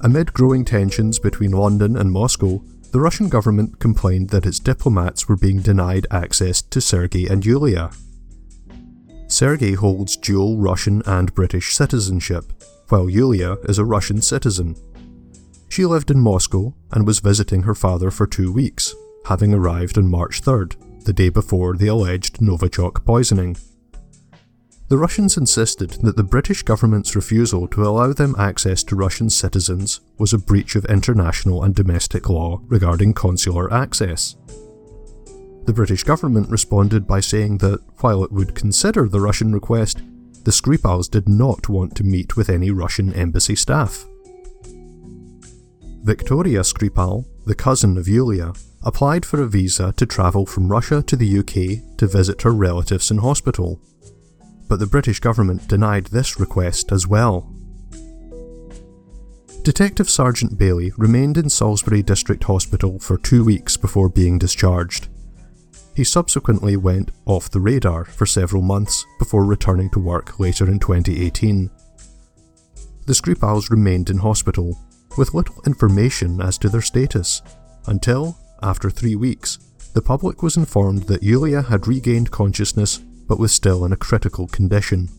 Amid 0.02 0.34
growing 0.34 0.64
tensions 0.64 1.18
between 1.18 1.52
London 1.52 1.98
and 1.98 2.12
Moscow, 2.12 2.62
the 2.92 3.00
Russian 3.00 3.30
government 3.30 3.80
complained 3.80 4.30
that 4.30 4.46
its 4.46 4.60
diplomats 4.60 5.28
were 5.28 5.38
being 5.38 5.62
denied 5.62 6.06
access 6.12 6.62
to 6.62 6.82
Sergei 6.82 7.26
and 7.26 7.46
Yulia. 7.46 7.92
Sergei 9.28 9.74
holds 9.74 10.16
dual 10.16 10.58
Russian 10.58 11.02
and 11.06 11.34
British 11.34 11.74
citizenship, 11.74 12.46
while 12.90 13.10
Yulia 13.10 13.58
is 13.64 13.78
a 13.78 13.86
Russian 13.86 14.22
citizen. 14.22 14.76
She 15.70 15.86
lived 15.86 16.12
in 16.12 16.20
Moscow 16.20 16.74
and 16.92 17.06
was 17.06 17.20
visiting 17.20 17.64
her 17.64 17.76
father 17.76 18.10
for 18.10 18.26
two 18.26 18.52
weeks, 18.52 18.96
having 19.28 19.54
arrived 19.54 19.98
on 19.98 20.10
March 20.10 20.42
3rd, 20.42 20.76
the 21.04 21.14
day 21.14 21.30
before 21.30 21.76
the 21.76 21.88
alleged 21.88 22.40
Novichok 22.40 23.06
poisoning. 23.06 23.58
The 24.90 24.98
Russians 24.98 25.36
insisted 25.36 25.92
that 26.04 26.16
the 26.16 26.24
British 26.24 26.64
government's 26.64 27.14
refusal 27.14 27.68
to 27.68 27.84
allow 27.86 28.14
them 28.14 28.36
access 28.40 28.84
to 28.84 28.96
Russian 28.96 29.30
citizens 29.30 30.00
was 30.18 30.32
a 30.32 30.38
breach 30.38 30.78
of 30.78 30.86
international 30.86 31.64
and 31.64 31.76
domestic 31.76 32.30
law 32.30 32.62
regarding 32.68 33.14
consular 33.14 33.72
access. 33.74 34.38
The 35.66 35.74
British 35.74 36.06
government 36.06 36.50
responded 36.50 37.06
by 37.06 37.20
saying 37.20 37.58
that, 37.58 37.82
while 38.00 38.24
it 38.24 38.32
would 38.32 38.56
consider 38.56 39.10
the 39.10 39.20
Russian 39.20 39.52
request, 39.52 39.98
the 40.46 40.52
Skripals 40.52 41.12
did 41.12 41.28
not 41.28 41.68
want 41.68 41.94
to 41.98 42.06
meet 42.06 42.38
with 42.38 42.50
any 42.50 42.72
Russian 42.72 43.14
embassy 43.14 43.56
staff. 43.56 44.06
Victoria 46.04 46.62
Skripal, 46.62 47.26
the 47.46 47.56
cousin 47.56 47.98
of 47.98 48.08
Yulia, 48.08 48.54
applied 48.84 49.26
for 49.26 49.42
a 49.42 49.48
visa 49.48 49.94
to 49.98 50.06
travel 50.06 50.46
from 50.46 50.70
Russia 50.70 51.02
to 51.04 51.16
the 51.16 51.40
UK 51.40 51.98
to 51.98 52.08
visit 52.08 52.42
her 52.44 52.52
relatives 52.52 53.12
in 53.12 53.18
hospital 53.18 53.82
but 54.68 54.80
the 54.80 54.88
British 54.88 55.20
government 55.20 55.68
denied 55.68 56.08
this 56.08 56.40
request 56.40 56.92
as 56.92 57.08
well. 57.08 57.54
Detective 59.64 60.10
Sergeant 60.10 60.58
Bailey 60.58 60.92
remained 60.98 61.38
in 61.38 61.50
Salisbury 61.50 62.02
District 62.02 62.44
Hospital 62.44 63.00
for 63.00 63.18
two 63.18 63.44
weeks 63.44 63.76
before 63.76 64.10
being 64.10 64.38
discharged. 64.38 65.10
He 65.96 66.04
subsequently 66.04 66.78
went 66.78 67.12
off 67.26 67.50
the 67.50 67.60
radar 67.60 68.06
for 68.06 68.26
several 68.26 68.62
months 68.62 69.06
before 69.20 69.46
returning 69.46 69.90
to 69.92 70.00
work 70.00 70.40
later 70.40 70.70
in 70.70 70.80
2018. 70.80 71.70
The 73.06 73.14
Skripals 73.14 73.70
remained 73.70 74.10
in 74.10 74.18
hospital, 74.18 74.78
with 75.18 75.34
little 75.34 75.62
information 75.66 76.40
as 76.40 76.58
to 76.60 76.70
their 76.70 76.82
status, 76.82 77.42
until, 77.88 78.38
after 78.62 78.90
three 78.90 79.16
weeks, 79.16 79.60
the 79.94 80.02
public 80.02 80.44
was 80.44 80.58
informed 80.58 81.04
that 81.04 81.24
Yulia 81.24 81.62
had 81.62 81.88
regained 81.88 82.32
consciousness 82.32 82.98
but 83.28 83.40
was 83.40 83.52
still 83.52 83.84
in 83.86 83.92
a 83.92 83.98
critical 83.98 84.48
condition. 84.48 85.10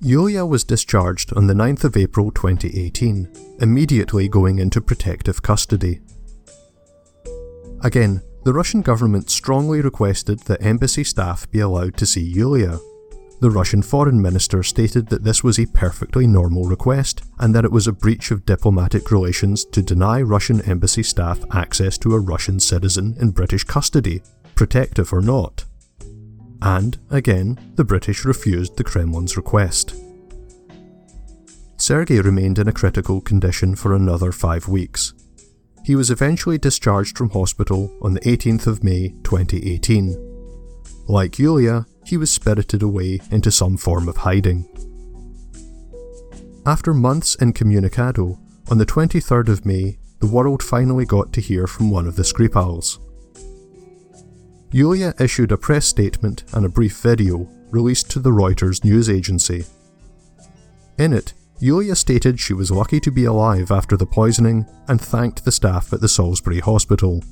Yulia 0.00 0.44
was 0.44 0.64
discharged 0.64 1.32
on 1.34 1.46
the 1.46 1.54
9th 1.54 1.84
of 1.84 1.96
April 1.96 2.30
2018, 2.30 3.28
immediately 3.60 4.28
going 4.28 4.58
into 4.58 4.80
protective 4.80 5.42
custody. 5.42 6.00
Again, 7.82 8.22
the 8.44 8.52
Russian 8.52 8.82
government 8.82 9.30
strongly 9.30 9.80
requested 9.80 10.40
that 10.40 10.62
embassy 10.62 11.02
staff 11.02 11.50
be 11.50 11.60
allowed 11.60 11.96
to 11.96 12.06
see 12.06 12.22
Yulia. 12.22 12.78
The 13.40 13.50
Russian 13.50 13.82
foreign 13.82 14.20
minister 14.20 14.62
stated 14.62 15.08
that 15.08 15.24
this 15.24 15.44
was 15.44 15.58
a 15.58 15.66
perfectly 15.66 16.26
normal 16.26 16.64
request 16.64 17.22
and 17.38 17.54
that 17.54 17.64
it 17.64 17.72
was 17.72 17.86
a 17.86 17.92
breach 17.92 18.30
of 18.30 18.46
diplomatic 18.46 19.10
relations 19.10 19.64
to 19.66 19.82
deny 19.82 20.22
Russian 20.22 20.62
embassy 20.62 21.02
staff 21.02 21.40
access 21.52 21.98
to 21.98 22.14
a 22.14 22.20
Russian 22.20 22.58
citizen 22.58 23.14
in 23.20 23.30
British 23.30 23.64
custody, 23.64 24.22
protective 24.54 25.12
or 25.12 25.20
not 25.20 25.64
and, 26.62 26.98
again, 27.10 27.58
the 27.74 27.84
British 27.84 28.24
refused 28.24 28.76
the 28.76 28.84
Kremlin's 28.84 29.36
request. 29.36 29.94
Sergei 31.76 32.20
remained 32.20 32.58
in 32.58 32.68
a 32.68 32.72
critical 32.72 33.20
condition 33.20 33.76
for 33.76 33.94
another 33.94 34.32
five 34.32 34.66
weeks. 34.66 35.12
He 35.84 35.94
was 35.94 36.10
eventually 36.10 36.58
discharged 36.58 37.16
from 37.16 37.30
hospital 37.30 37.96
on 38.02 38.14
the 38.14 38.20
18th 38.20 38.66
of 38.66 38.82
May 38.82 39.10
2018. 39.22 40.16
Like 41.06 41.38
Yulia, 41.38 41.86
he 42.06 42.16
was 42.16 42.30
spirited 42.30 42.82
away 42.82 43.20
into 43.30 43.50
some 43.50 43.76
form 43.76 44.08
of 44.08 44.18
hiding. 44.18 44.66
After 46.64 46.94
months 46.94 47.36
incommunicado, 47.36 48.38
on 48.70 48.78
the 48.78 48.86
23rd 48.86 49.48
of 49.48 49.66
May, 49.66 49.98
the 50.20 50.26
world 50.26 50.62
finally 50.62 51.04
got 51.04 51.32
to 51.34 51.40
hear 51.40 51.66
from 51.66 51.90
one 51.90 52.06
of 52.06 52.16
the 52.16 52.22
Skripals. 52.22 52.98
Yulia 54.72 55.14
issued 55.20 55.52
a 55.52 55.56
press 55.56 55.86
statement 55.86 56.44
and 56.52 56.64
a 56.64 56.68
brief 56.68 56.98
video 56.98 57.48
released 57.70 58.10
to 58.10 58.18
the 58.18 58.30
Reuters 58.30 58.84
news 58.84 59.08
agency. 59.08 59.64
In 60.98 61.12
it, 61.12 61.34
Yulia 61.58 61.94
stated 61.94 62.38
she 62.38 62.52
was 62.52 62.70
lucky 62.70 63.00
to 63.00 63.10
be 63.10 63.24
alive 63.24 63.70
after 63.70 63.96
the 63.96 64.06
poisoning 64.06 64.66
and 64.88 65.00
thanked 65.00 65.44
the 65.44 65.52
staff 65.52 65.92
at 65.92 66.00
the 66.00 66.08
Salisbury 66.08 66.60
hospital. 66.60 67.22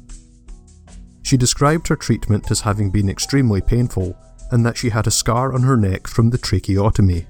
She 1.22 1.36
described 1.36 1.88
her 1.88 1.96
treatment 1.96 2.50
as 2.50 2.60
having 2.60 2.90
been 2.90 3.08
extremely 3.08 3.60
painful 3.60 4.16
and 4.50 4.64
that 4.64 4.76
she 4.76 4.90
had 4.90 5.06
a 5.06 5.10
scar 5.10 5.52
on 5.52 5.62
her 5.62 5.76
neck 5.76 6.06
from 6.06 6.30
the 6.30 6.38
tracheotomy. 6.38 7.26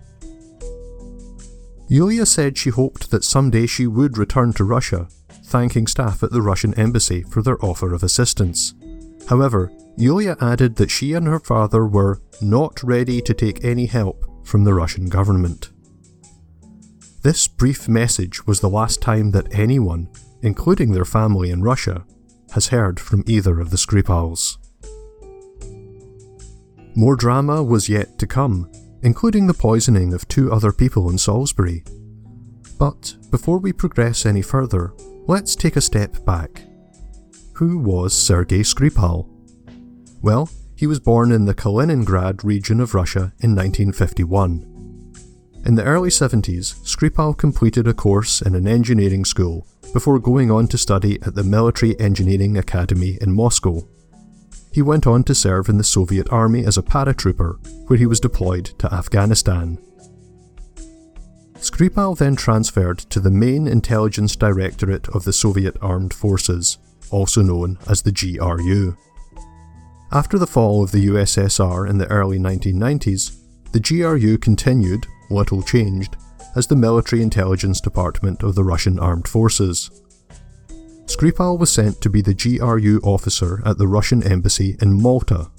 Yulia 1.89 2.27
said 2.27 2.57
she 2.57 2.71
hoped 2.71 3.11
that 3.11 3.25
someday 3.25 3.67
she 3.67 3.87
would 3.87 4.17
return 4.17 4.53
to 4.55 4.65
Russia, 4.65 5.09
thanking 5.45 5.87
staff 5.87 6.23
at 6.23 6.31
the 6.31 6.43
Russian 6.43 6.75
embassy 6.75 7.23
for 7.23 7.43
their 7.43 7.63
offer 7.65 7.93
of 7.93 8.03
assistance. 8.03 8.75
However, 9.29 9.71
Yulia 9.97 10.37
added 10.41 10.77
that 10.77 10.91
she 10.91 11.13
and 11.13 11.27
her 11.27 11.39
father 11.39 11.87
were 11.87 12.21
not 12.41 12.83
ready 12.83 13.21
to 13.23 13.35
take 13.35 13.65
any 13.65 13.87
help 13.87 14.25
from 14.45 14.65
the 14.65 14.75
Russian 14.75 15.09
government. 15.09 15.71
This 17.23 17.49
brief 17.49 17.89
message 17.89 18.47
was 18.47 18.61
the 18.61 18.69
last 18.69 19.01
time 19.01 19.31
that 19.31 19.55
anyone, 19.55 20.09
including 20.43 20.93
their 20.93 21.05
family 21.05 21.51
in 21.51 21.63
Russia, 21.63 22.05
has 22.53 22.69
heard 22.69 23.01
from 23.01 23.25
either 23.27 23.61
of 23.61 23.71
the 23.71 23.79
Skripals. 23.79 24.59
More 26.97 27.17
drama 27.17 27.63
was 27.63 27.89
yet 27.89 28.19
to 28.21 28.27
come, 28.27 28.71
including 29.03 29.47
the 29.47 29.55
poisoning 29.55 30.15
of 30.15 30.29
two 30.29 30.53
other 30.53 30.73
people 30.73 31.11
in 31.11 31.19
Salisbury. 31.19 31.83
But 32.79 33.17
before 33.31 33.59
we 33.59 33.73
progress 33.73 34.25
any 34.25 34.43
further, 34.43 34.95
let's 35.27 35.57
take 35.57 35.77
a 35.77 35.81
step 35.81 36.25
back. 36.25 36.63
Who 37.55 37.79
was 37.79 38.13
Sergei 38.13 38.61
Skripal? 38.61 39.29
Well, 40.23 40.49
he 40.77 40.87
was 40.87 41.01
born 41.01 41.33
in 41.33 41.45
the 41.45 41.55
Kaliningrad 41.55 42.45
region 42.45 42.81
of 42.81 42.95
Russia 42.95 43.33
in 43.41 43.55
1951. 43.55 44.71
In 45.67 45.75
the 45.75 45.85
early 45.85 46.11
70s, 46.11 46.75
Skripal 46.85 47.37
completed 47.37 47.89
a 47.89 47.95
course 47.95 48.43
in 48.43 48.55
an 48.55 48.69
engineering 48.69 49.25
school 49.25 49.67
before 49.93 50.19
going 50.19 50.51
on 50.51 50.69
to 50.69 50.79
study 50.79 51.21
at 51.23 51.35
the 51.35 51.45
Military 51.45 51.99
Engineering 51.99 52.57
Academy 52.59 53.19
in 53.21 53.33
Moscow. 53.33 53.89
He 54.75 54.83
went 54.83 55.07
on 55.07 55.23
to 55.25 55.37
serve 55.37 55.69
in 55.69 55.79
the 55.79 55.85
Soviet 55.85 56.27
Army 56.33 56.65
as 56.67 56.77
a 56.77 56.83
paratrooper, 56.83 57.65
where 57.87 57.97
he 57.97 58.07
was 58.07 58.19
deployed 58.19 58.65
to 58.81 58.93
Afghanistan. 58.93 59.79
Skripal 61.59 62.19
then 62.19 62.35
transferred 62.35 62.99
to 62.99 63.21
the 63.21 63.31
Main 63.31 63.69
Intelligence 63.69 64.35
Directorate 64.35 65.09
of 65.11 65.23
the 65.23 65.33
Soviet 65.33 65.77
Armed 65.81 66.13
Forces, 66.13 66.79
also 67.13 67.41
known 67.41 67.79
as 67.89 68.03
the 68.03 68.11
GRU. 68.11 68.97
After 70.11 70.39
the 70.39 70.47
fall 70.47 70.83
of 70.83 70.91
the 70.91 71.07
USSR 71.07 71.89
in 71.89 71.99
the 71.99 72.11
early 72.11 72.41
1990s, 72.41 73.37
the 73.71 73.79
GRU 73.79 74.39
continued, 74.39 75.07
little 75.31 75.63
changed, 75.63 76.17
as 76.57 76.67
the 76.67 76.75
military 76.75 77.23
intelligence 77.23 77.81
department 77.81 78.43
of 78.43 78.57
the 78.57 78.65
Russian 78.65 78.99
armed 78.99 79.29
forces. 79.29 79.89
Skripal 81.07 81.59
was 81.59 81.71
sent 81.71 82.01
to 82.01 82.11
be 82.11 82.23
the 82.23 82.35
GRU 82.35 83.01
officer 83.03 83.63
at 83.65 83.79
the 83.79 83.87
Russian 83.87 84.23
embassy 84.23 84.77
in 84.81 85.01
Malta. 85.01 85.51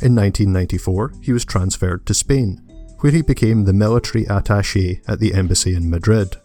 In 0.00 0.14
1994, 0.14 1.12
he 1.22 1.32
was 1.32 1.44
transferred 1.44 2.06
to 2.06 2.14
Spain, 2.14 2.60
where 3.00 3.12
he 3.12 3.22
became 3.22 3.64
the 3.64 3.72
military 3.72 4.24
attaché 4.24 5.00
at 5.08 5.18
the 5.18 5.34
embassy 5.34 5.74
in 5.74 5.90
Madrid. 5.90 6.36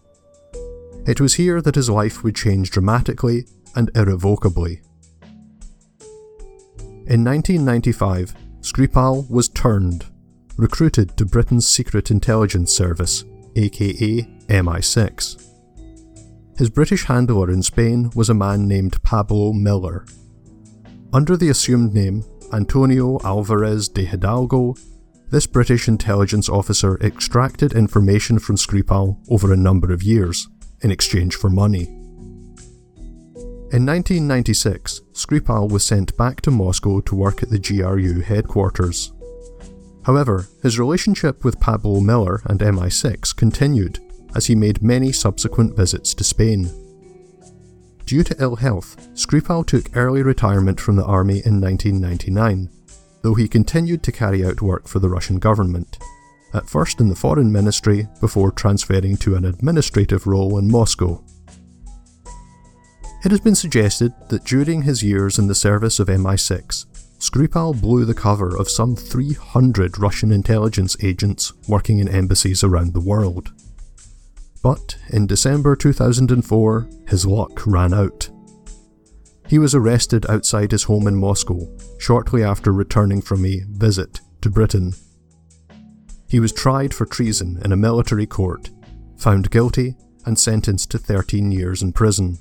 It 1.05 1.19
was 1.19 1.35
here 1.35 1.61
that 1.61 1.75
his 1.75 1.89
life 1.89 2.23
would 2.23 2.35
change 2.35 2.71
dramatically 2.71 3.45
and 3.75 3.91
irrevocably. 3.95 4.81
In 7.07 7.23
1995, 7.23 8.35
Skripal 8.61 9.29
was 9.29 9.49
turned 9.49 10.05
recruited 10.59 11.15
to 11.15 11.25
Britain's 11.25 11.65
Secret 11.65 12.11
Intelligence 12.11 12.73
Service, 12.73 13.23
aka 13.55 14.21
MI6. 14.49 15.48
His 16.59 16.69
British 16.69 17.05
handler 17.05 17.49
in 17.49 17.63
Spain 17.63 18.11
was 18.15 18.29
a 18.29 18.33
man 18.33 18.67
named 18.67 19.01
Pablo 19.01 19.53
Miller. 19.53 20.05
Under 21.13 21.37
the 21.37 21.47
assumed 21.47 21.93
name 21.93 22.25
Antonio 22.51 23.17
Alvarez 23.23 23.87
de 23.87 24.03
Hidalgo, 24.03 24.75
this 25.31 25.47
British 25.47 25.87
intelligence 25.87 26.49
officer 26.49 26.99
extracted 26.99 27.71
information 27.71 28.39
from 28.39 28.57
Skripal 28.57 29.17
over 29.29 29.53
a 29.53 29.57
number 29.57 29.93
of 29.93 30.03
years 30.03 30.49
in 30.81 30.91
exchange 30.91 31.37
for 31.37 31.49
money. 31.49 31.83
In 33.71 33.85
1996, 33.85 34.99
Skripal 35.13 35.71
was 35.71 35.85
sent 35.85 36.17
back 36.17 36.41
to 36.41 36.51
Moscow 36.51 36.99
to 36.99 37.15
work 37.15 37.41
at 37.41 37.51
the 37.51 37.59
GRU 37.59 38.19
headquarters. 38.19 39.13
However, 40.03 40.49
his 40.61 40.77
relationship 40.77 41.45
with 41.45 41.61
Pablo 41.61 42.01
Miller 42.01 42.41
and 42.43 42.59
MI6 42.59 43.33
continued 43.33 44.01
as 44.35 44.45
he 44.45 44.55
made 44.55 44.81
many 44.81 45.11
subsequent 45.11 45.75
visits 45.75 46.13
to 46.13 46.23
Spain. 46.23 46.69
Due 48.05 48.23
to 48.23 48.35
ill 48.39 48.55
health, 48.55 48.97
Skripal 49.13 49.65
took 49.65 49.95
early 49.95 50.23
retirement 50.23 50.79
from 50.79 50.95
the 50.95 51.05
army 51.05 51.41
in 51.45 51.61
1999, 51.61 52.69
though 53.21 53.35
he 53.35 53.47
continued 53.47 54.01
to 54.03 54.11
carry 54.11 54.43
out 54.45 54.61
work 54.61 54.87
for 54.87 54.99
the 54.99 55.09
Russian 55.09 55.37
government, 55.37 55.99
at 56.53 56.67
first 56.67 56.99
in 56.99 57.09
the 57.09 57.15
Foreign 57.15 57.51
Ministry 57.51 58.07
before 58.19 58.51
transferring 58.51 59.17
to 59.17 59.35
an 59.35 59.45
administrative 59.45 60.25
role 60.25 60.57
in 60.57 60.71
Moscow. 60.71 61.23
It 63.23 63.31
has 63.31 63.41
been 63.41 63.55
suggested 63.55 64.13
that 64.29 64.45
during 64.45 64.83
his 64.83 65.03
years 65.03 65.37
in 65.37 65.47
the 65.47 65.55
service 65.55 65.99
of 65.99 66.07
MI6, 66.07 66.85
Skripal 67.19 67.79
blew 67.79 68.05
the 68.05 68.13
cover 68.13 68.55
of 68.57 68.69
some 68.69 68.95
300 68.95 69.99
Russian 69.99 70.31
intelligence 70.31 70.95
agents 71.03 71.51
working 71.67 71.99
in 71.99 72.07
embassies 72.07 72.63
around 72.63 72.93
the 72.93 73.01
world. 73.01 73.51
But 74.61 74.97
in 75.09 75.27
December 75.27 75.75
2004, 75.75 76.89
his 77.07 77.25
luck 77.25 77.65
ran 77.65 77.93
out. 77.93 78.29
He 79.47 79.57
was 79.57 79.73
arrested 79.73 80.29
outside 80.29 80.71
his 80.71 80.83
home 80.83 81.07
in 81.07 81.15
Moscow 81.15 81.67
shortly 81.97 82.43
after 82.43 82.71
returning 82.71 83.21
from 83.21 83.45
a 83.45 83.63
visit 83.69 84.21
to 84.41 84.49
Britain. 84.49 84.93
He 86.27 86.39
was 86.39 86.51
tried 86.51 86.93
for 86.93 87.05
treason 87.05 87.59
in 87.65 87.71
a 87.71 87.77
military 87.77 88.27
court, 88.27 88.69
found 89.17 89.49
guilty, 89.49 89.95
and 90.25 90.37
sentenced 90.37 90.91
to 90.91 90.99
13 90.99 91.51
years 91.51 91.81
in 91.81 91.93
prison. 91.93 92.37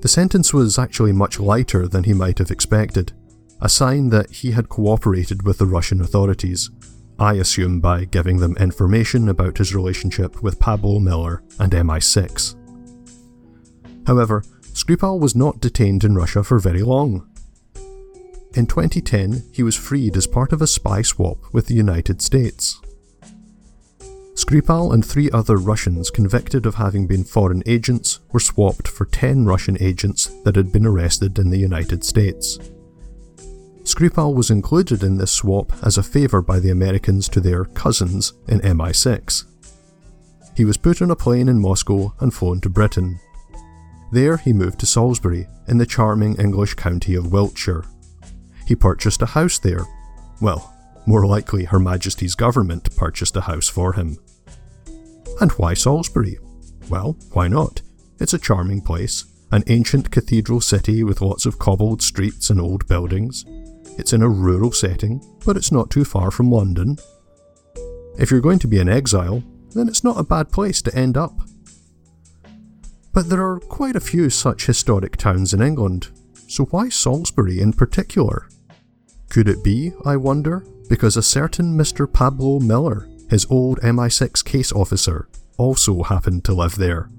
The 0.00 0.08
sentence 0.08 0.54
was 0.54 0.78
actually 0.78 1.12
much 1.12 1.40
lighter 1.40 1.86
than 1.88 2.04
he 2.04 2.14
might 2.14 2.38
have 2.38 2.50
expected 2.50 3.12
a 3.60 3.68
sign 3.68 4.10
that 4.10 4.30
he 4.30 4.52
had 4.52 4.68
cooperated 4.68 5.42
with 5.42 5.58
the 5.58 5.66
Russian 5.66 6.00
authorities, 6.00 6.70
I 7.18 7.34
assume 7.34 7.80
by 7.80 8.04
giving 8.04 8.38
them 8.38 8.56
information 8.58 9.28
about 9.28 9.58
his 9.58 9.74
relationship 9.74 10.42
with 10.42 10.60
Pablo 10.60 10.98
Miller 10.98 11.42
and 11.58 11.72
MI6. 11.72 12.54
However, 14.06 14.42
Skripal 14.74 15.18
was 15.18 15.34
not 15.34 15.60
detained 15.60 16.04
in 16.04 16.14
Russia 16.14 16.44
for 16.44 16.58
very 16.58 16.82
long. 16.82 17.26
In 18.54 18.66
2010, 18.66 19.44
he 19.52 19.62
was 19.62 19.76
freed 19.76 20.16
as 20.16 20.26
part 20.26 20.52
of 20.52 20.60
a 20.60 20.66
spy 20.66 21.02
swap 21.02 21.38
with 21.52 21.66
the 21.66 21.74
United 21.74 22.20
States. 22.20 22.80
Skripal 24.34 24.92
and 24.92 25.04
three 25.04 25.30
other 25.30 25.56
Russians 25.56 26.10
convicted 26.10 26.66
of 26.66 26.74
having 26.74 27.06
been 27.06 27.24
foreign 27.24 27.62
agents 27.64 28.20
were 28.32 28.40
swapped 28.40 28.86
for 28.86 29.06
10 29.06 29.46
Russian 29.46 29.78
agents 29.80 30.26
that 30.44 30.56
had 30.56 30.70
been 30.70 30.84
arrested 30.84 31.38
in 31.38 31.48
the 31.48 31.58
United 31.58 32.04
States. 32.04 32.58
Skripal 33.86 34.34
was 34.34 34.50
included 34.50 35.04
in 35.04 35.16
this 35.16 35.30
swap 35.30 35.72
as 35.80 35.96
a 35.96 36.02
favour 36.02 36.42
by 36.42 36.58
the 36.58 36.70
Americans 36.70 37.28
to 37.28 37.40
their 37.40 37.66
cousins 37.66 38.32
in 38.48 38.58
MI6. 38.60 39.44
He 40.56 40.64
was 40.64 40.76
put 40.76 41.00
on 41.00 41.12
a 41.12 41.16
plane 41.16 41.48
in 41.48 41.60
Moscow 41.60 42.12
and 42.18 42.34
flown 42.34 42.60
to 42.62 42.68
Britain. 42.68 43.20
There 44.10 44.38
he 44.38 44.52
moved 44.52 44.80
to 44.80 44.86
Salisbury, 44.86 45.46
in 45.68 45.78
the 45.78 45.86
charming 45.86 46.34
English 46.34 46.74
county 46.74 47.14
of 47.14 47.30
Wiltshire. 47.30 47.84
He 48.66 48.74
purchased 48.74 49.22
a 49.22 49.26
house 49.26 49.60
there. 49.60 49.84
Well, 50.40 50.74
more 51.06 51.24
likely 51.24 51.64
Her 51.64 51.78
Majesty's 51.78 52.34
government 52.34 52.94
purchased 52.96 53.36
a 53.36 53.42
house 53.42 53.68
for 53.68 53.92
him. 53.92 54.18
And 55.40 55.52
why 55.52 55.74
Salisbury? 55.74 56.38
Well, 56.88 57.16
why 57.32 57.46
not? 57.46 57.82
It's 58.18 58.34
a 58.34 58.38
charming 58.38 58.80
place, 58.80 59.26
an 59.52 59.62
ancient 59.68 60.10
cathedral 60.10 60.60
city 60.60 61.04
with 61.04 61.20
lots 61.20 61.46
of 61.46 61.60
cobbled 61.60 62.02
streets 62.02 62.50
and 62.50 62.60
old 62.60 62.88
buildings. 62.88 63.44
It's 63.98 64.12
in 64.12 64.22
a 64.22 64.28
rural 64.28 64.72
setting, 64.72 65.22
but 65.44 65.56
it's 65.56 65.72
not 65.72 65.90
too 65.90 66.04
far 66.04 66.30
from 66.30 66.50
London. 66.50 66.98
If 68.18 68.30
you're 68.30 68.40
going 68.40 68.58
to 68.60 68.68
be 68.68 68.78
in 68.78 68.88
exile, 68.88 69.42
then 69.70 69.88
it's 69.88 70.04
not 70.04 70.18
a 70.18 70.24
bad 70.24 70.50
place 70.50 70.80
to 70.82 70.94
end 70.94 71.16
up. 71.16 71.38
But 73.12 73.28
there 73.28 73.42
are 73.42 73.60
quite 73.60 73.96
a 73.96 74.00
few 74.00 74.28
such 74.30 74.66
historic 74.66 75.16
towns 75.16 75.54
in 75.54 75.62
England, 75.62 76.08
so 76.48 76.64
why 76.66 76.88
Salisbury 76.88 77.60
in 77.60 77.72
particular? 77.72 78.48
Could 79.30 79.48
it 79.48 79.64
be, 79.64 79.92
I 80.04 80.16
wonder, 80.16 80.64
because 80.88 81.16
a 81.16 81.22
certain 81.22 81.76
Mr. 81.76 82.10
Pablo 82.10 82.60
Miller, 82.60 83.08
his 83.28 83.46
old 83.50 83.80
MI6 83.80 84.44
case 84.44 84.72
officer, 84.72 85.28
also 85.56 86.02
happened 86.02 86.44
to 86.44 86.54
live 86.54 86.76
there? 86.76 87.10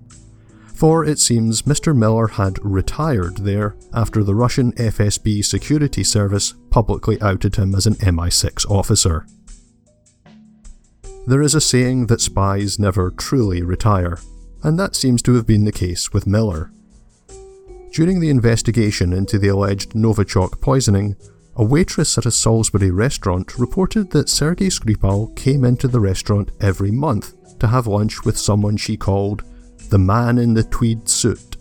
For 0.78 1.04
it 1.04 1.18
seems 1.18 1.64
Mr. 1.64 1.96
Miller 1.96 2.28
had 2.28 2.64
retired 2.64 3.38
there 3.38 3.76
after 3.94 4.24
the 4.24 4.36
Russian 4.36 4.72
FSB 4.74 5.44
security 5.44 6.04
service 6.04 6.54
publicly 6.70 7.20
outed 7.20 7.56
him 7.56 7.74
as 7.74 7.88
an 7.88 7.96
MI6 7.96 8.70
officer. 8.70 9.26
There 11.26 11.42
is 11.42 11.56
a 11.56 11.62
saying 11.62 12.08
that 12.08 12.22
spies 12.22 12.78
never 12.78 13.10
truly 13.10 13.64
retire, 13.64 14.20
and 14.62 14.80
that 14.80 14.96
seems 14.96 15.24
to 15.24 15.34
have 15.34 15.48
been 15.48 15.66
the 15.66 15.72
case 15.72 16.14
with 16.14 16.28
Miller. 16.28 16.72
During 17.92 18.20
the 18.20 18.30
investigation 18.30 19.14
into 19.14 19.40
the 19.40 19.48
alleged 19.48 19.94
Novichok 19.94 20.62
poisoning, 20.62 21.16
a 21.56 21.66
waitress 21.66 22.20
at 22.20 22.28
a 22.28 22.32
Salisbury 22.32 22.92
restaurant 22.92 23.58
reported 23.58 24.12
that 24.12 24.30
Sergei 24.30 24.68
Skripal 24.68 25.36
came 25.36 25.66
into 25.66 25.88
the 25.88 26.00
restaurant 26.00 26.52
every 26.62 26.92
month 26.92 27.34
to 27.58 27.68
have 27.68 27.88
lunch 27.88 28.24
with 28.24 28.38
someone 28.38 28.78
she 28.78 28.96
called 28.96 29.44
the 29.90 29.98
man 29.98 30.38
in 30.38 30.54
the 30.54 30.64
tweed 30.64 31.08
suit. 31.10 31.58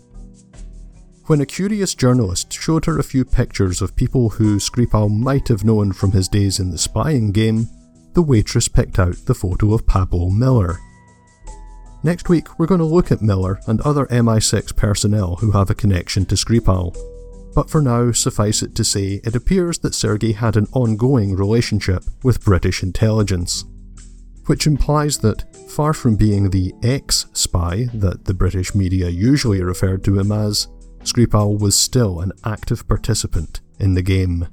When 1.25 1.41
a 1.41 1.45
curious 1.45 1.93
journalist 1.93 2.53
showed 2.53 2.85
her 2.85 2.99
a 2.99 3.03
few 3.03 3.25
pictures 3.25 3.81
of 3.81 3.95
people 3.95 4.29
who 4.29 4.57
Skripal 4.57 5.09
might 5.09 5.49
have 5.49 5.65
known 5.65 5.91
from 5.91 6.11
his 6.11 6.29
days 6.29 6.59
in 6.59 6.71
the 6.71 6.77
spying 6.77 7.31
game, 7.31 7.67
the 8.13 8.21
waitress 8.21 8.67
picked 8.67 8.97
out 8.97 9.15
the 9.25 9.35
photo 9.35 9.73
of 9.73 9.85
Pablo 9.85 10.29
Miller. 10.29 10.77
Next 12.01 12.29
week, 12.29 12.57
we're 12.57 12.65
going 12.65 12.79
to 12.79 12.85
look 12.85 13.11
at 13.11 13.21
Miller 13.21 13.59
and 13.67 13.81
other 13.81 14.05
MI6 14.05 14.75
personnel 14.75 15.35
who 15.35 15.51
have 15.51 15.69
a 15.69 15.75
connection 15.75 16.25
to 16.27 16.35
Skripal. 16.35 16.95
But 17.53 17.69
for 17.69 17.81
now, 17.81 18.11
suffice 18.11 18.61
it 18.61 18.75
to 18.75 18.83
say, 18.85 19.19
it 19.23 19.35
appears 19.35 19.79
that 19.79 19.95
Sergei 19.95 20.31
had 20.31 20.55
an 20.55 20.67
ongoing 20.71 21.35
relationship 21.35 22.03
with 22.23 22.45
British 22.45 22.83
intelligence. 22.83 23.65
Which 24.45 24.65
implies 24.65 25.17
that, 25.17 25.43
far 25.67 25.93
from 25.93 26.15
being 26.15 26.49
the 26.49 26.73
ex 26.83 27.25
spy 27.33 27.87
that 27.93 28.25
the 28.25 28.33
British 28.33 28.73
media 28.73 29.09
usually 29.09 29.61
referred 29.61 30.03
to 30.05 30.19
him 30.19 30.31
as, 30.31 30.67
Skripal 31.03 31.59
was 31.59 31.75
still 31.75 32.19
an 32.19 32.31
active 32.43 32.87
participant 32.87 33.61
in 33.79 33.93
the 33.93 34.01
game. 34.01 34.47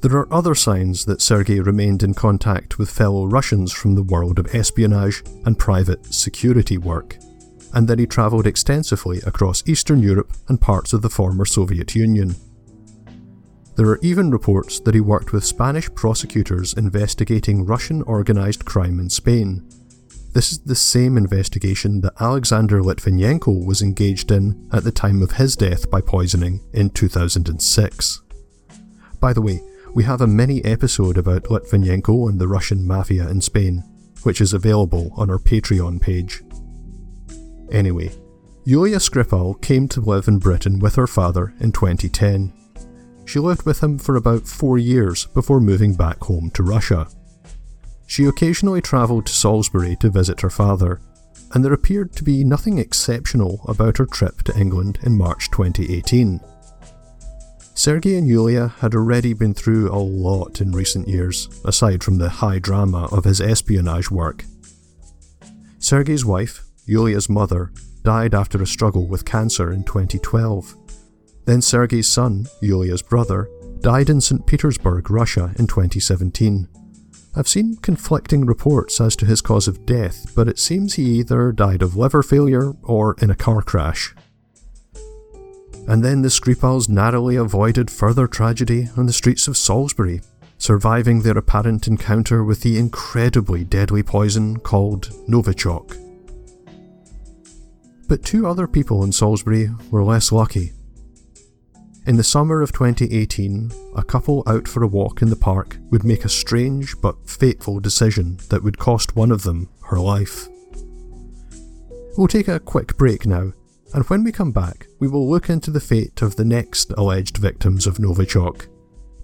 There 0.00 0.16
are 0.16 0.32
other 0.32 0.54
signs 0.54 1.06
that 1.06 1.20
Sergei 1.20 1.58
remained 1.58 2.04
in 2.04 2.14
contact 2.14 2.78
with 2.78 2.88
fellow 2.88 3.26
Russians 3.26 3.72
from 3.72 3.96
the 3.96 4.02
world 4.02 4.38
of 4.38 4.54
espionage 4.54 5.24
and 5.44 5.58
private 5.58 6.14
security 6.14 6.78
work, 6.78 7.16
and 7.74 7.88
that 7.88 7.98
he 7.98 8.06
travelled 8.06 8.46
extensively 8.46 9.20
across 9.26 9.66
Eastern 9.66 10.00
Europe 10.00 10.32
and 10.48 10.60
parts 10.60 10.92
of 10.92 11.02
the 11.02 11.10
former 11.10 11.44
Soviet 11.44 11.96
Union. 11.96 12.36
There 13.78 13.88
are 13.88 14.00
even 14.02 14.30
reports 14.30 14.78
that 14.80 14.94
he 14.94 15.00
worked 15.00 15.32
with 15.32 15.44
Spanish 15.46 15.88
prosecutors 15.94 16.74
investigating 16.74 17.64
Russian 17.64 18.02
organised 18.02 18.66
crime 18.66 19.00
in 19.00 19.08
Spain, 19.08 19.66
this 20.38 20.52
is 20.52 20.58
the 20.58 20.74
same 20.74 21.16
investigation 21.16 22.00
that 22.02 22.12
Alexander 22.20 22.80
Litvinenko 22.80 23.64
was 23.64 23.82
engaged 23.82 24.30
in 24.30 24.68
at 24.72 24.84
the 24.84 24.92
time 24.92 25.22
of 25.22 25.32
his 25.32 25.56
death 25.56 25.90
by 25.90 26.00
poisoning 26.00 26.60
in 26.72 26.90
2006. 26.90 28.22
By 29.20 29.32
the 29.32 29.42
way, 29.42 29.60
we 29.94 30.04
have 30.04 30.20
a 30.20 30.26
mini 30.26 30.64
episode 30.64 31.16
about 31.16 31.44
Litvinenko 31.44 32.28
and 32.28 32.38
the 32.38 32.46
Russian 32.46 32.86
mafia 32.86 33.28
in 33.28 33.40
Spain, 33.40 33.82
which 34.22 34.40
is 34.40 34.52
available 34.52 35.10
on 35.16 35.30
our 35.30 35.38
Patreon 35.38 36.00
page. 36.00 36.42
Anyway, 37.72 38.12
Yulia 38.64 38.98
Skripal 38.98 39.60
came 39.62 39.88
to 39.88 40.00
live 40.00 40.28
in 40.28 40.38
Britain 40.38 40.78
with 40.78 40.94
her 40.96 41.06
father 41.06 41.54
in 41.58 41.72
2010. 41.72 42.52
She 43.28 43.40
lived 43.40 43.66
with 43.66 43.82
him 43.82 43.98
for 43.98 44.16
about 44.16 44.48
four 44.48 44.78
years 44.78 45.26
before 45.26 45.60
moving 45.60 45.92
back 45.92 46.18
home 46.18 46.50
to 46.54 46.62
Russia. 46.62 47.08
She 48.06 48.24
occasionally 48.24 48.80
travelled 48.80 49.26
to 49.26 49.34
Salisbury 49.34 49.96
to 49.96 50.08
visit 50.08 50.40
her 50.40 50.48
father, 50.48 51.02
and 51.52 51.62
there 51.62 51.74
appeared 51.74 52.14
to 52.14 52.24
be 52.24 52.42
nothing 52.42 52.78
exceptional 52.78 53.60
about 53.68 53.98
her 53.98 54.06
trip 54.06 54.44
to 54.44 54.58
England 54.58 54.98
in 55.02 55.18
March 55.18 55.50
2018. 55.50 56.40
Sergei 57.74 58.16
and 58.16 58.26
Yulia 58.26 58.68
had 58.68 58.94
already 58.94 59.34
been 59.34 59.52
through 59.52 59.92
a 59.92 60.00
lot 60.00 60.62
in 60.62 60.72
recent 60.72 61.06
years, 61.06 61.50
aside 61.66 62.02
from 62.02 62.16
the 62.16 62.30
high 62.30 62.58
drama 62.58 63.10
of 63.12 63.24
his 63.24 63.42
espionage 63.42 64.10
work. 64.10 64.46
Sergei's 65.78 66.24
wife, 66.24 66.64
Yulia's 66.86 67.28
mother, 67.28 67.72
died 68.04 68.34
after 68.34 68.62
a 68.62 68.66
struggle 68.66 69.06
with 69.06 69.26
cancer 69.26 69.70
in 69.70 69.84
2012. 69.84 70.74
Then 71.48 71.62
Sergei's 71.62 72.06
son, 72.06 72.46
Yulia's 72.60 73.00
brother, 73.00 73.48
died 73.80 74.10
in 74.10 74.20
St. 74.20 74.44
Petersburg, 74.44 75.10
Russia 75.10 75.54
in 75.58 75.66
2017. 75.66 76.68
I've 77.34 77.48
seen 77.48 77.76
conflicting 77.76 78.44
reports 78.44 79.00
as 79.00 79.16
to 79.16 79.24
his 79.24 79.40
cause 79.40 79.66
of 79.66 79.86
death, 79.86 80.30
but 80.36 80.46
it 80.46 80.58
seems 80.58 80.92
he 80.92 81.04
either 81.04 81.50
died 81.52 81.80
of 81.80 81.96
liver 81.96 82.22
failure 82.22 82.74
or 82.82 83.16
in 83.22 83.30
a 83.30 83.34
car 83.34 83.62
crash. 83.62 84.14
And 85.88 86.04
then 86.04 86.20
the 86.20 86.28
Skripals 86.28 86.86
narrowly 86.86 87.36
avoided 87.36 87.90
further 87.90 88.26
tragedy 88.26 88.90
on 88.98 89.06
the 89.06 89.12
streets 89.14 89.48
of 89.48 89.56
Salisbury, 89.56 90.20
surviving 90.58 91.22
their 91.22 91.38
apparent 91.38 91.86
encounter 91.86 92.44
with 92.44 92.60
the 92.60 92.78
incredibly 92.78 93.64
deadly 93.64 94.02
poison 94.02 94.58
called 94.58 95.12
Novichok. 95.26 95.96
But 98.06 98.22
two 98.22 98.46
other 98.46 98.68
people 98.68 99.02
in 99.02 99.12
Salisbury 99.12 99.70
were 99.90 100.04
less 100.04 100.30
lucky. 100.30 100.72
In 102.08 102.16
the 102.16 102.24
summer 102.24 102.62
of 102.62 102.72
2018, 102.72 103.70
a 103.94 104.02
couple 104.02 104.42
out 104.46 104.66
for 104.66 104.82
a 104.82 104.86
walk 104.86 105.20
in 105.20 105.28
the 105.28 105.36
park 105.36 105.76
would 105.90 106.04
make 106.04 106.24
a 106.24 106.28
strange 106.30 106.98
but 107.02 107.28
fateful 107.28 107.80
decision 107.80 108.38
that 108.48 108.62
would 108.62 108.78
cost 108.78 109.14
one 109.14 109.30
of 109.30 109.42
them 109.42 109.68
her 109.82 110.00
life. 110.00 110.48
We'll 112.16 112.26
take 112.26 112.48
a 112.48 112.60
quick 112.60 112.96
break 112.96 113.26
now, 113.26 113.52
and 113.92 114.08
when 114.08 114.24
we 114.24 114.32
come 114.32 114.52
back, 114.52 114.86
we 114.98 115.06
will 115.06 115.28
look 115.28 115.50
into 115.50 115.70
the 115.70 115.82
fate 115.82 116.22
of 116.22 116.36
the 116.36 116.46
next 116.46 116.94
alleged 116.96 117.36
victims 117.36 117.86
of 117.86 117.98
Novichok 117.98 118.68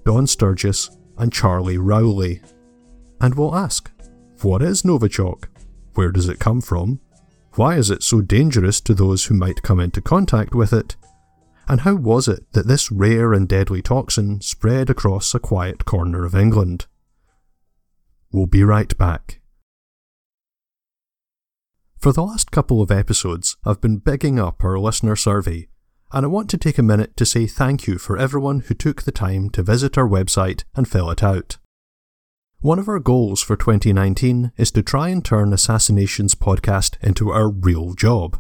Dawn 0.05 0.27
Sturgess 0.27 0.91
and 1.17 1.33
Charlie 1.33 1.79
Rowley. 1.79 2.43
And 3.19 3.35
we'll 3.35 3.57
ask 3.57 3.91
what 4.43 4.61
is 4.61 4.83
Novichok? 4.83 5.45
Where 5.95 6.13
does 6.13 6.29
it 6.29 6.39
come 6.39 6.61
from? 6.61 7.01
Why 7.55 7.79
is 7.79 7.89
it 7.89 8.03
so 8.03 8.21
dangerous 8.21 8.83
to 8.83 8.93
those 8.93 9.25
who 9.25 9.35
might 9.35 9.63
come 9.63 9.81
into 9.81 10.03
contact 10.03 10.55
with 10.55 10.75
it? 10.75 10.97
And 11.67 11.81
how 11.81 11.95
was 11.95 12.29
it 12.29 12.51
that 12.53 12.67
this 12.67 12.91
rare 12.91 13.33
and 13.33 13.49
deadly 13.49 13.81
toxin 13.81 14.41
spread 14.41 14.91
across 14.91 15.35
a 15.35 15.39
quiet 15.39 15.85
corner 15.85 16.25
of 16.25 16.35
England? 16.35 16.87
We'll 18.31 18.47
be 18.47 18.65
right 18.65 18.97
back. 18.99 19.41
For 21.99 22.13
the 22.13 22.23
last 22.23 22.51
couple 22.51 22.83
of 22.83 22.91
episodes, 22.91 23.57
I've 23.65 23.81
been 23.81 23.97
bigging 23.97 24.39
up 24.39 24.63
our 24.63 24.79
listener 24.79 25.17
survey, 25.17 25.69
and 26.13 26.27
I 26.27 26.29
want 26.29 26.51
to 26.51 26.59
take 26.59 26.77
a 26.77 26.83
minute 26.83 27.17
to 27.17 27.25
say 27.25 27.47
thank 27.47 27.87
you 27.87 27.97
for 27.97 28.19
everyone 28.19 28.61
who 28.61 28.75
took 28.75 29.03
the 29.03 29.13
time 29.13 29.49
to 29.51 29.63
visit 29.63 29.97
our 29.97 30.07
website 30.07 30.65
and 30.75 30.87
fill 30.87 31.11
it 31.11 31.23
out. 31.23 31.57
One 32.61 32.79
of 32.79 32.89
our 32.89 32.99
goals 32.99 33.43
for 33.43 33.57
2019 33.57 34.53
is 34.59 34.71
to 34.73 34.83
try 34.83 35.09
and 35.09 35.25
turn 35.25 35.53
Assassinations 35.53 36.35
podcast 36.35 37.03
into 37.03 37.31
our 37.31 37.49
real 37.49 37.95
job, 37.95 38.39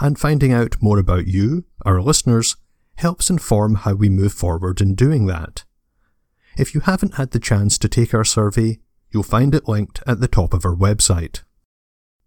and 0.00 0.18
finding 0.18 0.52
out 0.52 0.76
more 0.80 0.98
about 0.98 1.26
you, 1.26 1.64
our 1.84 2.00
listeners, 2.00 2.56
helps 2.96 3.30
inform 3.30 3.76
how 3.76 3.94
we 3.94 4.08
move 4.08 4.32
forward 4.32 4.80
in 4.80 4.94
doing 4.94 5.26
that. 5.26 5.64
If 6.56 6.74
you 6.74 6.80
haven't 6.80 7.14
had 7.14 7.30
the 7.30 7.40
chance 7.40 7.78
to 7.78 7.88
take 7.88 8.12
our 8.12 8.24
survey, 8.24 8.80
you'll 9.10 9.22
find 9.22 9.54
it 9.54 9.68
linked 9.68 10.02
at 10.06 10.20
the 10.20 10.28
top 10.28 10.54
of 10.54 10.64
our 10.64 10.74
website. 10.74 11.42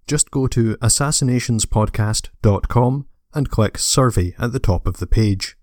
Just 0.07 0.31
go 0.31 0.47
to 0.47 0.77
assassinationspodcast.com 0.77 3.05
and 3.33 3.49
click 3.49 3.77
Survey 3.77 4.33
at 4.39 4.53
the 4.53 4.59
top 4.59 4.87
of 4.87 4.97
the 4.97 5.07
page. 5.07 5.57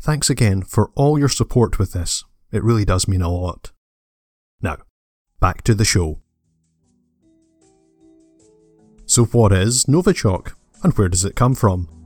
Thanks 0.00 0.30
again 0.30 0.62
for 0.62 0.92
all 0.94 1.18
your 1.18 1.28
support 1.28 1.78
with 1.78 1.92
this. 1.92 2.24
It 2.52 2.62
really 2.62 2.84
does 2.84 3.08
mean 3.08 3.22
a 3.22 3.28
lot. 3.28 3.72
Now, 4.62 4.76
back 5.40 5.62
to 5.64 5.74
the 5.74 5.84
show. 5.84 6.20
So, 9.06 9.24
what 9.24 9.52
is 9.52 9.86
Novichok, 9.86 10.52
and 10.82 10.92
where 10.92 11.08
does 11.08 11.24
it 11.24 11.34
come 11.34 11.54
from? 11.54 11.97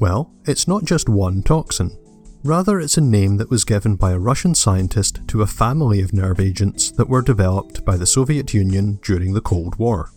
Well, 0.00 0.32
it's 0.46 0.66
not 0.66 0.84
just 0.84 1.10
one 1.10 1.42
toxin. 1.42 1.96
Rather, 2.42 2.80
it's 2.80 2.96
a 2.96 3.02
name 3.02 3.36
that 3.36 3.50
was 3.50 3.64
given 3.66 3.96
by 3.96 4.12
a 4.12 4.18
Russian 4.18 4.54
scientist 4.54 5.20
to 5.28 5.42
a 5.42 5.46
family 5.46 6.00
of 6.00 6.14
nerve 6.14 6.40
agents 6.40 6.90
that 6.92 7.08
were 7.08 7.20
developed 7.20 7.84
by 7.84 7.98
the 7.98 8.06
Soviet 8.06 8.54
Union 8.54 8.98
during 9.02 9.34
the 9.34 9.42
Cold 9.42 9.76
War. 9.76 10.10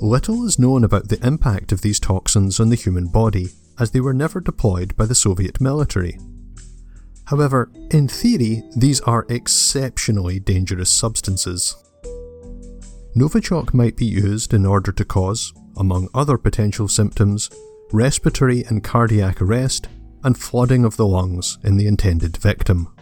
Little 0.00 0.44
is 0.46 0.58
known 0.58 0.82
about 0.82 1.08
the 1.08 1.24
impact 1.24 1.70
of 1.70 1.82
these 1.82 2.00
toxins 2.00 2.58
on 2.58 2.70
the 2.70 2.76
human 2.76 3.06
body, 3.06 3.50
as 3.78 3.92
they 3.92 4.00
were 4.00 4.12
never 4.12 4.40
deployed 4.40 4.96
by 4.96 5.06
the 5.06 5.14
Soviet 5.14 5.60
military. 5.60 6.18
However, 7.26 7.70
in 7.92 8.08
theory, 8.08 8.64
these 8.76 9.00
are 9.02 9.26
exceptionally 9.28 10.40
dangerous 10.40 10.90
substances. 10.90 11.76
Novichok 13.14 13.72
might 13.72 13.96
be 13.96 14.06
used 14.06 14.52
in 14.52 14.66
order 14.66 14.90
to 14.90 15.04
cause, 15.04 15.52
among 15.76 16.08
other 16.14 16.36
potential 16.36 16.88
symptoms, 16.88 17.48
respiratory 17.92 18.64
and 18.64 18.84
cardiac 18.84 19.40
arrest, 19.40 19.88
and 20.22 20.36
flooding 20.36 20.84
of 20.84 20.96
the 20.96 21.06
lungs 21.06 21.58
in 21.64 21.76
the 21.76 21.86
intended 21.86 22.36
victim. 22.36 22.94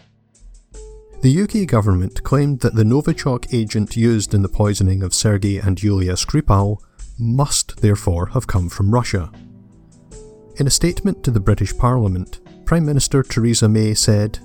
The 1.20 1.42
UK 1.42 1.66
government 1.66 2.22
claimed 2.22 2.60
that 2.60 2.76
the 2.76 2.84
Novichok 2.84 3.52
agent 3.52 3.96
used 3.96 4.34
in 4.34 4.42
the 4.42 4.48
poisoning 4.48 5.02
of 5.02 5.12
Sergei 5.12 5.58
and 5.58 5.82
Yulia 5.82 6.12
Skripal 6.12 6.78
must 7.18 7.80
therefore 7.80 8.26
have 8.26 8.46
come 8.46 8.68
from 8.68 8.92
Russia. 8.92 9.32
In 10.56 10.68
a 10.68 10.70
statement 10.70 11.24
to 11.24 11.32
the 11.32 11.40
British 11.40 11.76
Parliament, 11.76 12.40
Prime 12.64 12.86
Minister 12.86 13.22
Theresa 13.22 13.68
May 13.68 13.94
said, 13.94 14.38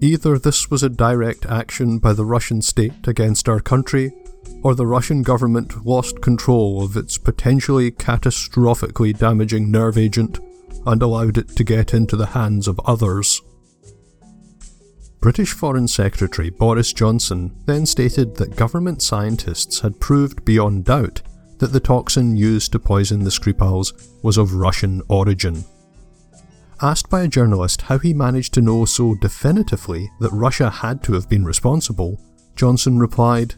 Either 0.00 0.38
this 0.38 0.70
was 0.70 0.82
a 0.82 0.88
direct 0.88 1.46
action 1.46 1.98
by 1.98 2.12
the 2.12 2.24
Russian 2.24 2.62
state 2.62 3.06
against 3.06 3.48
our 3.48 3.60
country, 3.60 4.12
or 4.62 4.74
the 4.74 4.86
Russian 4.86 5.22
government 5.22 5.86
lost 5.86 6.20
control 6.20 6.84
of 6.84 6.96
its 6.96 7.18
potentially 7.18 7.90
catastrophically 7.90 9.16
damaging 9.16 9.70
nerve 9.70 9.98
agent 9.98 10.38
and 10.86 11.02
allowed 11.02 11.38
it 11.38 11.48
to 11.48 11.64
get 11.64 11.94
into 11.94 12.16
the 12.16 12.26
hands 12.26 12.68
of 12.68 12.80
others. 12.84 13.40
British 15.20 15.52
Foreign 15.52 15.88
Secretary 15.88 16.50
Boris 16.50 16.92
Johnson 16.92 17.54
then 17.66 17.86
stated 17.86 18.36
that 18.36 18.54
government 18.54 19.02
scientists 19.02 19.80
had 19.80 19.98
proved 19.98 20.44
beyond 20.44 20.84
doubt 20.84 21.22
that 21.58 21.72
the 21.72 21.80
toxin 21.80 22.36
used 22.36 22.72
to 22.72 22.78
poison 22.78 23.24
the 23.24 23.30
Skripals 23.30 23.92
was 24.22 24.36
of 24.36 24.54
Russian 24.54 25.02
origin. 25.08 25.64
Asked 26.82 27.08
by 27.08 27.22
a 27.22 27.28
journalist 27.28 27.82
how 27.82 27.98
he 27.98 28.12
managed 28.12 28.52
to 28.54 28.60
know 28.62 28.84
so 28.84 29.14
definitively 29.14 30.10
that 30.20 30.32
Russia 30.32 30.68
had 30.68 31.02
to 31.04 31.14
have 31.14 31.28
been 31.28 31.44
responsible, 31.44 32.20
Johnson 32.54 32.98
replied, 32.98 33.54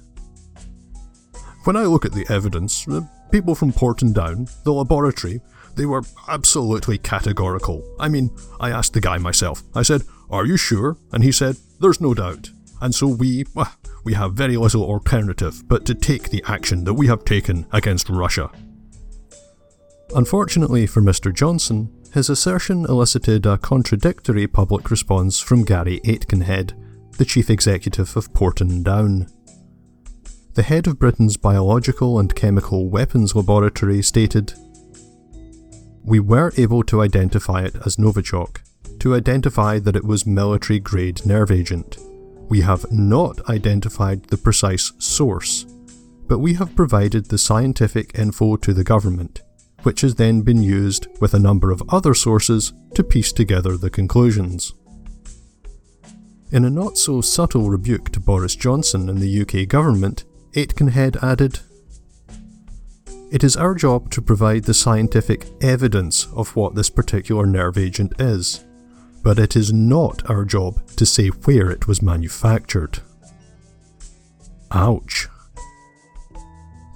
When 1.64 1.76
I 1.76 1.84
look 1.84 2.04
at 2.04 2.12
the 2.12 2.26
evidence, 2.30 2.84
the 2.84 3.06
people 3.30 3.54
from 3.54 3.72
Porton 3.72 4.12
Down, 4.12 4.48
the 4.64 4.72
laboratory, 4.72 5.40
they 5.76 5.86
were 5.86 6.02
absolutely 6.28 6.98
categorical. 6.98 7.84
I 8.00 8.08
mean, 8.08 8.30
I 8.58 8.70
asked 8.70 8.94
the 8.94 9.00
guy 9.00 9.18
myself. 9.18 9.62
I 9.74 9.82
said, 9.82 10.02
Are 10.30 10.46
you 10.46 10.56
sure? 10.56 10.96
And 11.12 11.22
he 11.22 11.32
said, 11.32 11.56
There's 11.80 12.00
no 12.00 12.14
doubt. 12.14 12.50
And 12.80 12.94
so 12.94 13.06
we, 13.06 13.44
well, 13.54 13.72
we 14.04 14.14
have 14.14 14.34
very 14.34 14.56
little 14.56 14.84
alternative 14.84 15.62
but 15.68 15.84
to 15.86 15.94
take 15.94 16.30
the 16.30 16.42
action 16.46 16.84
that 16.84 16.94
we 16.94 17.06
have 17.08 17.24
taken 17.24 17.66
against 17.72 18.08
Russia. 18.08 18.50
Unfortunately 20.14 20.86
for 20.86 21.02
Mr. 21.02 21.34
Johnson, 21.34 21.92
his 22.14 22.30
assertion 22.30 22.84
elicited 22.86 23.44
a 23.44 23.58
contradictory 23.58 24.46
public 24.46 24.90
response 24.90 25.38
from 25.40 25.64
Gary 25.64 26.00
Aitkenhead, 26.04 26.72
the 27.18 27.24
chief 27.24 27.50
executive 27.50 28.16
of 28.16 28.32
Porton 28.32 28.82
Down. 28.82 29.26
The 30.58 30.64
head 30.64 30.88
of 30.88 30.98
Britain's 30.98 31.36
Biological 31.36 32.18
and 32.18 32.34
Chemical 32.34 32.90
Weapons 32.90 33.36
Laboratory 33.36 34.02
stated 34.02 34.54
We 36.02 36.18
were 36.18 36.52
able 36.56 36.82
to 36.82 37.00
identify 37.00 37.62
it 37.62 37.76
as 37.86 37.94
Novichok, 37.94 38.58
to 38.98 39.14
identify 39.14 39.78
that 39.78 39.94
it 39.94 40.02
was 40.02 40.26
military 40.26 40.80
grade 40.80 41.24
nerve 41.24 41.52
agent. 41.52 41.98
We 42.48 42.62
have 42.62 42.90
not 42.90 43.48
identified 43.48 44.24
the 44.24 44.36
precise 44.36 44.92
source, 44.98 45.64
but 46.26 46.40
we 46.40 46.54
have 46.54 46.74
provided 46.74 47.26
the 47.26 47.38
scientific 47.38 48.18
info 48.18 48.56
to 48.56 48.74
the 48.74 48.82
government 48.82 49.42
which 49.84 50.00
has 50.00 50.16
then 50.16 50.40
been 50.40 50.60
used 50.60 51.06
with 51.20 51.34
a 51.34 51.38
number 51.38 51.70
of 51.70 51.84
other 51.88 52.14
sources 52.14 52.72
to 52.96 53.04
piece 53.04 53.32
together 53.32 53.76
the 53.76 53.90
conclusions. 53.90 54.74
In 56.50 56.64
a 56.64 56.70
not 56.70 56.98
so 56.98 57.20
subtle 57.20 57.70
rebuke 57.70 58.10
to 58.10 58.18
Boris 58.18 58.56
Johnson 58.56 59.08
and 59.08 59.18
the 59.20 59.42
UK 59.42 59.68
government, 59.68 60.24
Aitkenhead 60.58 61.22
added, 61.22 61.60
It 63.30 63.44
is 63.44 63.56
our 63.56 63.76
job 63.76 64.10
to 64.10 64.20
provide 64.20 64.64
the 64.64 64.74
scientific 64.74 65.46
evidence 65.60 66.26
of 66.34 66.56
what 66.56 66.74
this 66.74 66.90
particular 66.90 67.46
nerve 67.46 67.78
agent 67.78 68.12
is, 68.18 68.64
but 69.22 69.38
it 69.38 69.54
is 69.54 69.72
not 69.72 70.28
our 70.28 70.44
job 70.44 70.84
to 70.96 71.06
say 71.06 71.28
where 71.28 71.70
it 71.70 71.86
was 71.86 72.02
manufactured. 72.02 72.98
Ouch. 74.72 75.28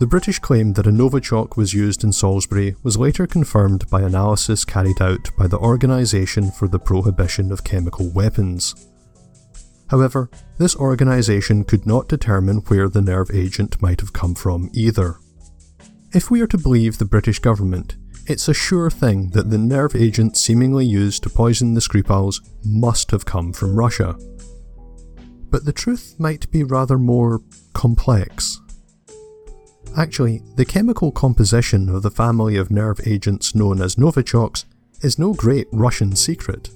The 0.01 0.09
British 0.09 0.40
claim 0.40 0.72
that 0.72 0.88
a 0.88 0.90
Novichok 0.90 1.57
was 1.57 1.72
used 1.72 2.03
in 2.03 2.12
Salisbury 2.12 2.75
was 2.83 2.96
later 2.96 3.29
confirmed 3.29 3.88
by 3.88 4.03
analysis 4.03 4.64
carried 4.64 5.01
out 5.01 5.31
by 5.38 5.46
the 5.46 5.59
Organisation 5.59 6.51
for 6.51 6.66
the 6.66 6.81
Prohibition 6.81 7.53
of 7.53 7.62
Chemical 7.62 8.09
Weapons. 8.09 8.88
However, 9.92 10.31
this 10.57 10.74
organisation 10.74 11.64
could 11.64 11.87
not 11.87 12.09
determine 12.09 12.62
where 12.68 12.88
the 12.88 13.02
nerve 13.02 13.31
agent 13.31 13.83
might 13.83 14.00
have 14.00 14.14
come 14.14 14.35
from 14.35 14.70
either. 14.72 15.18
If 16.14 16.31
we 16.31 16.40
are 16.40 16.46
to 16.46 16.57
believe 16.57 16.96
the 16.96 17.05
British 17.05 17.40
government, 17.40 17.96
it's 18.26 18.48
a 18.48 18.55
sure 18.55 18.88
thing 18.90 19.28
that 19.33 19.50
the 19.50 19.59
nerve 19.59 19.94
agent 19.94 20.38
seemingly 20.38 20.87
used 20.87 21.22
to 21.24 21.28
poison 21.28 21.74
the 21.74 21.81
Skripals 21.83 22.40
must 22.64 23.11
have 23.11 23.26
come 23.26 23.52
from 23.52 23.76
Russia. 23.76 24.16
But 25.50 25.66
the 25.66 25.74
truth 25.74 26.14
might 26.18 26.50
be 26.50 26.64
rather 26.64 26.98
more 26.98 27.42
complex. 27.74 28.62
Actually, 29.94 30.40
the 30.57 30.64
chemical 30.64 31.12
composition 31.12 31.90
of 31.90 32.00
the 32.00 32.11
family 32.11 32.57
of 32.57 32.70
nerve 32.70 33.07
agents 33.07 33.55
known 33.55 33.83
as 33.83 33.96
Novichoks 33.96 34.64
is 35.02 35.18
no 35.18 35.35
great 35.35 35.66
Russian 35.70 36.16
secret. 36.16 36.70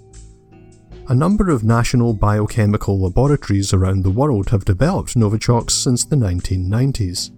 A 1.09 1.15
number 1.15 1.51
of 1.51 1.63
national 1.63 2.15
biochemical 2.15 3.01
laboratories 3.01 3.73
around 3.73 4.03
the 4.03 4.11
world 4.11 4.51
have 4.51 4.65
developed 4.65 5.15
Novichoks 5.15 5.71
since 5.71 6.05
the 6.05 6.17
1990s. 6.17 7.31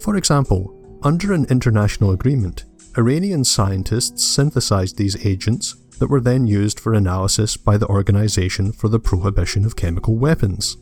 For 0.00 0.14
example, 0.14 1.00
under 1.02 1.32
an 1.32 1.46
international 1.46 2.12
agreement, 2.12 2.66
Iranian 2.96 3.42
scientists 3.42 4.24
synthesized 4.24 4.96
these 4.96 5.26
agents 5.26 5.74
that 5.98 6.06
were 6.06 6.20
then 6.20 6.46
used 6.46 6.78
for 6.78 6.94
analysis 6.94 7.56
by 7.56 7.76
the 7.76 7.88
Organization 7.88 8.70
for 8.70 8.88
the 8.88 9.00
Prohibition 9.00 9.64
of 9.64 9.74
Chemical 9.74 10.16
Weapons. 10.16 10.76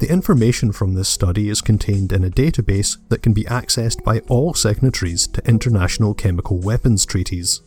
The 0.00 0.10
information 0.10 0.72
from 0.72 0.94
this 0.94 1.08
study 1.08 1.48
is 1.48 1.60
contained 1.60 2.12
in 2.12 2.24
a 2.24 2.30
database 2.30 2.96
that 3.08 3.22
can 3.22 3.32
be 3.32 3.44
accessed 3.44 4.02
by 4.02 4.18
all 4.28 4.52
signatories 4.52 5.28
to 5.28 5.48
international 5.48 6.14
chemical 6.14 6.58
weapons 6.58 7.06
treaties. 7.06 7.60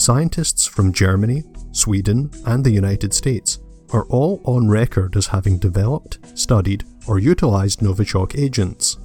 Scientists 0.00 0.66
from 0.66 0.94
Germany, 0.94 1.44
Sweden, 1.72 2.30
and 2.46 2.64
the 2.64 2.70
United 2.70 3.12
States 3.12 3.58
are 3.92 4.06
all 4.06 4.40
on 4.44 4.66
record 4.66 5.14
as 5.14 5.26
having 5.26 5.58
developed, 5.58 6.18
studied, 6.34 6.84
or 7.06 7.18
utilised 7.18 7.80
Novichok 7.80 8.34
agents. 8.34 8.96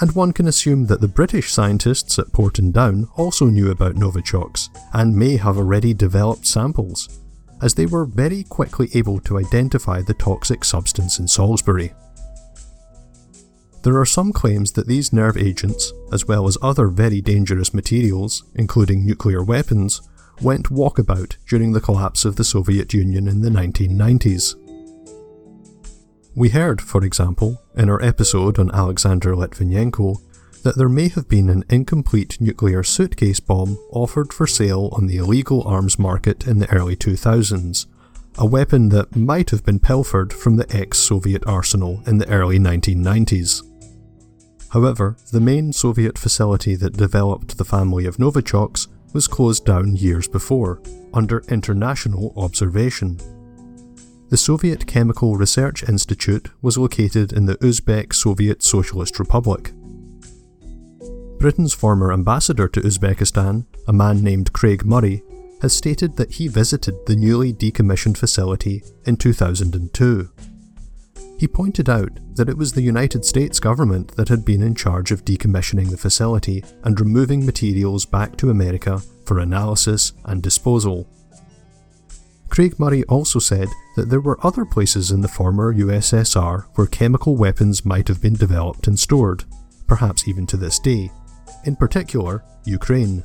And 0.00 0.10
one 0.12 0.32
can 0.32 0.48
assume 0.48 0.86
that 0.86 1.02
the 1.02 1.08
British 1.08 1.52
scientists 1.52 2.18
at 2.18 2.32
Porton 2.32 2.70
Down 2.70 3.06
also 3.16 3.44
knew 3.48 3.70
about 3.70 3.96
Novichoks 3.96 4.70
and 4.94 5.14
may 5.14 5.36
have 5.36 5.58
already 5.58 5.92
developed 5.92 6.46
samples 6.46 7.20
as 7.60 7.74
they 7.74 7.84
were 7.84 8.06
very 8.06 8.44
quickly 8.44 8.88
able 8.94 9.20
to 9.20 9.38
identify 9.38 10.00
the 10.00 10.14
toxic 10.14 10.64
substance 10.64 11.18
in 11.18 11.28
Salisbury. 11.28 11.92
There 13.82 13.98
are 13.98 14.06
some 14.06 14.32
claims 14.32 14.72
that 14.72 14.86
these 14.86 15.12
nerve 15.12 15.36
agents, 15.36 15.92
as 16.12 16.26
well 16.26 16.46
as 16.46 16.56
other 16.62 16.86
very 16.86 17.20
dangerous 17.20 17.74
materials, 17.74 18.44
including 18.54 19.04
nuclear 19.04 19.42
weapons, 19.42 20.00
went 20.40 20.70
walkabout 20.70 21.36
during 21.48 21.72
the 21.72 21.80
collapse 21.80 22.24
of 22.24 22.36
the 22.36 22.44
Soviet 22.44 22.94
Union 22.94 23.26
in 23.26 23.42
the 23.42 23.50
1990s. 23.50 24.54
We 26.36 26.50
heard, 26.50 26.80
for 26.80 27.04
example, 27.04 27.60
in 27.76 27.90
our 27.90 28.00
episode 28.02 28.58
on 28.58 28.70
Alexander 28.70 29.34
Litvinenko, 29.34 30.16
that 30.62 30.76
there 30.76 30.88
may 30.88 31.08
have 31.08 31.28
been 31.28 31.50
an 31.50 31.64
incomplete 31.68 32.40
nuclear 32.40 32.84
suitcase 32.84 33.40
bomb 33.40 33.76
offered 33.90 34.32
for 34.32 34.46
sale 34.46 34.90
on 34.92 35.08
the 35.08 35.16
illegal 35.16 35.62
arms 35.64 35.98
market 35.98 36.46
in 36.46 36.60
the 36.60 36.70
early 36.70 36.94
2000s, 36.94 37.86
a 38.38 38.46
weapon 38.46 38.90
that 38.90 39.16
might 39.16 39.50
have 39.50 39.64
been 39.64 39.80
pilfered 39.80 40.32
from 40.32 40.54
the 40.54 40.72
ex 40.74 40.98
Soviet 40.98 41.42
arsenal 41.48 42.00
in 42.06 42.18
the 42.18 42.28
early 42.28 42.60
1990s. 42.60 43.62
However, 44.72 45.16
the 45.32 45.40
main 45.40 45.72
Soviet 45.72 46.18
facility 46.18 46.74
that 46.76 46.96
developed 46.96 47.58
the 47.58 47.64
family 47.64 48.06
of 48.06 48.16
Novichoks 48.16 48.88
was 49.12 49.28
closed 49.28 49.64
down 49.64 49.96
years 49.96 50.26
before, 50.26 50.80
under 51.12 51.44
international 51.48 52.32
observation. 52.36 53.18
The 54.30 54.36
Soviet 54.38 54.86
Chemical 54.86 55.36
Research 55.36 55.86
Institute 55.86 56.48
was 56.62 56.78
located 56.78 57.34
in 57.34 57.44
the 57.44 57.56
Uzbek 57.56 58.14
Soviet 58.14 58.62
Socialist 58.62 59.18
Republic, 59.18 59.72
Britain's 61.42 61.74
former 61.74 62.12
ambassador 62.12 62.68
to 62.68 62.80
Uzbekistan, 62.80 63.66
a 63.88 63.92
man 63.92 64.22
named 64.22 64.52
Craig 64.52 64.84
Murray, 64.84 65.24
has 65.60 65.72
stated 65.72 66.16
that 66.16 66.34
he 66.34 66.46
visited 66.46 66.94
the 67.04 67.16
newly 67.16 67.52
decommissioned 67.52 68.16
facility 68.16 68.84
in 69.06 69.16
2002. 69.16 70.30
He 71.42 71.48
pointed 71.48 71.88
out 71.88 72.20
that 72.36 72.48
it 72.48 72.56
was 72.56 72.72
the 72.72 72.82
United 72.82 73.24
States 73.24 73.58
government 73.58 74.14
that 74.14 74.28
had 74.28 74.44
been 74.44 74.62
in 74.62 74.76
charge 74.76 75.10
of 75.10 75.24
decommissioning 75.24 75.90
the 75.90 75.96
facility 75.96 76.62
and 76.84 77.00
removing 77.00 77.44
materials 77.44 78.06
back 78.06 78.36
to 78.36 78.50
America 78.50 79.02
for 79.24 79.40
analysis 79.40 80.12
and 80.24 80.40
disposal. 80.40 81.08
Craig 82.48 82.78
Murray 82.78 83.02
also 83.08 83.40
said 83.40 83.66
that 83.96 84.08
there 84.08 84.20
were 84.20 84.38
other 84.46 84.64
places 84.64 85.10
in 85.10 85.20
the 85.20 85.26
former 85.26 85.74
USSR 85.74 86.66
where 86.76 86.86
chemical 86.86 87.34
weapons 87.34 87.84
might 87.84 88.06
have 88.06 88.22
been 88.22 88.34
developed 88.34 88.86
and 88.86 88.96
stored, 88.96 89.42
perhaps 89.88 90.28
even 90.28 90.46
to 90.46 90.56
this 90.56 90.78
day 90.78 91.10
in 91.64 91.76
particular, 91.76 92.44
Ukraine. 92.64 93.24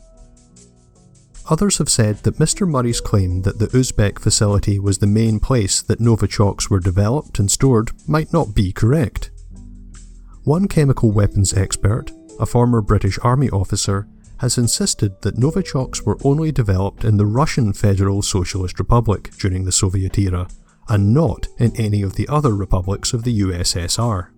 Others 1.49 1.77
have 1.77 1.89
said 1.89 2.17
that 2.23 2.39
Mr. 2.39 2.67
Murray's 2.67 2.99
claim 2.99 3.41
that 3.43 3.57
the 3.57 3.67
Uzbek 3.67 4.19
facility 4.19 4.79
was 4.79 4.97
the 4.97 5.07
main 5.07 5.39
place 5.39 5.81
that 5.81 5.99
Novichoks 5.99 6.69
were 6.69 6.79
developed 6.79 7.39
and 7.39 7.49
stored 7.49 7.91
might 8.07 8.33
not 8.33 8.53
be 8.53 8.73
correct. 8.73 9.31
One 10.43 10.67
chemical 10.67 11.11
weapons 11.11 11.53
expert, 11.53 12.11
a 12.39 12.45
former 12.45 12.81
British 12.81 13.17
Army 13.21 13.49
officer, 13.49 14.07
has 14.39 14.57
insisted 14.57 15.21
that 15.21 15.37
Novichoks 15.37 16.05
were 16.05 16.17
only 16.23 16.51
developed 16.51 17.03
in 17.03 17.17
the 17.17 17.25
Russian 17.25 17.73
Federal 17.73 18.21
Socialist 18.21 18.77
Republic 18.77 19.31
during 19.39 19.63
the 19.63 19.71
Soviet 19.71 20.17
era, 20.17 20.47
and 20.89 21.13
not 21.13 21.47
in 21.57 21.75
any 21.75 22.01
of 22.01 22.15
the 22.15 22.27
other 22.27 22.55
republics 22.55 23.13
of 23.13 23.23
the 23.23 23.39
USSR. 23.41 24.29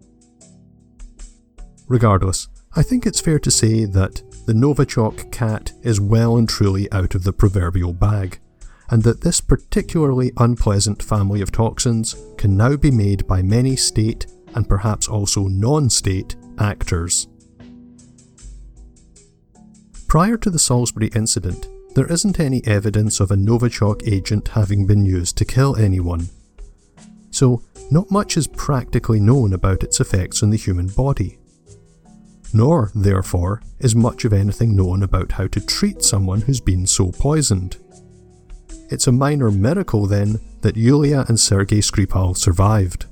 Regardless, 1.88 2.48
I 2.76 2.84
think 2.84 3.06
it's 3.06 3.19
fair 3.19 3.39
to 3.39 3.52
say 3.52 3.86
that 3.86 4.22
the 4.50 4.56
Novichok 4.56 5.32
cat 5.32 5.74
is 5.84 6.02
well 6.02 6.36
and 6.36 6.50
truly 6.50 6.92
out 6.92 7.14
of 7.14 7.24
the 7.24 7.32
proverbial 7.32 7.94
bag, 7.94 8.40
and 8.90 9.04
that 9.04 9.22
this 9.22 9.42
particularly 9.42 10.32
unpleasant 10.38 11.04
family 11.04 11.40
of 11.42 11.52
toxins 11.52 12.16
can 12.36 12.58
now 12.58 12.76
be 12.76 12.90
made 12.90 13.28
by 13.28 13.44
many 13.44 13.76
state 13.76 14.26
and 14.56 14.68
perhaps 14.68 15.08
also 15.08 15.44
non 15.44 15.88
state 15.88 16.36
actors. 16.58 17.28
Prior 20.08 20.36
to 20.38 20.50
the 20.50 20.58
Salisbury 20.58 21.12
incident, 21.14 21.68
there 21.94 22.12
isn't 22.12 22.40
any 22.40 22.66
evidence 22.66 23.20
of 23.20 23.30
a 23.30 23.36
Novichok 23.36 24.12
agent 24.12 24.48
having 24.48 24.88
been 24.88 25.06
used 25.06 25.38
to 25.38 25.46
kill 25.46 25.76
anyone. 25.76 26.28
So, 27.30 27.62
not 27.92 28.10
much 28.10 28.36
is 28.36 28.48
practically 28.48 29.20
known 29.20 29.54
about 29.54 29.84
its 29.84 30.00
effects 30.00 30.42
on 30.42 30.50
the 30.50 30.58
human 30.58 30.88
body. 30.88 31.38
Nor, 32.54 32.92
therefore, 32.96 33.62
is 33.80 33.96
much 33.96 34.26
of 34.26 34.34
anything 34.34 34.76
known 34.76 35.04
about 35.04 35.34
how 35.34 35.48
to 35.48 35.66
treat 35.66 36.04
someone 36.04 36.42
who's 36.42 36.60
been 36.60 36.88
so 36.88 37.12
poisoned. 37.12 37.78
It's 38.90 39.08
a 39.08 39.12
minor 39.12 39.52
miracle, 39.52 40.08
then, 40.08 40.40
that 40.62 40.76
Yulia 40.76 41.26
and 41.28 41.40
Sergei 41.40 41.80
Skripal 41.80 42.36
survived. 42.36 43.06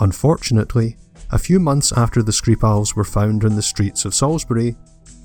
Unfortunately, 0.00 0.96
a 1.30 1.38
few 1.38 1.60
months 1.60 1.92
after 1.92 2.22
the 2.22 2.32
Skripals 2.32 2.96
were 2.96 3.04
found 3.04 3.44
in 3.44 3.56
the 3.56 3.62
streets 3.62 4.04
of 4.04 4.14
Salisbury, 4.14 4.76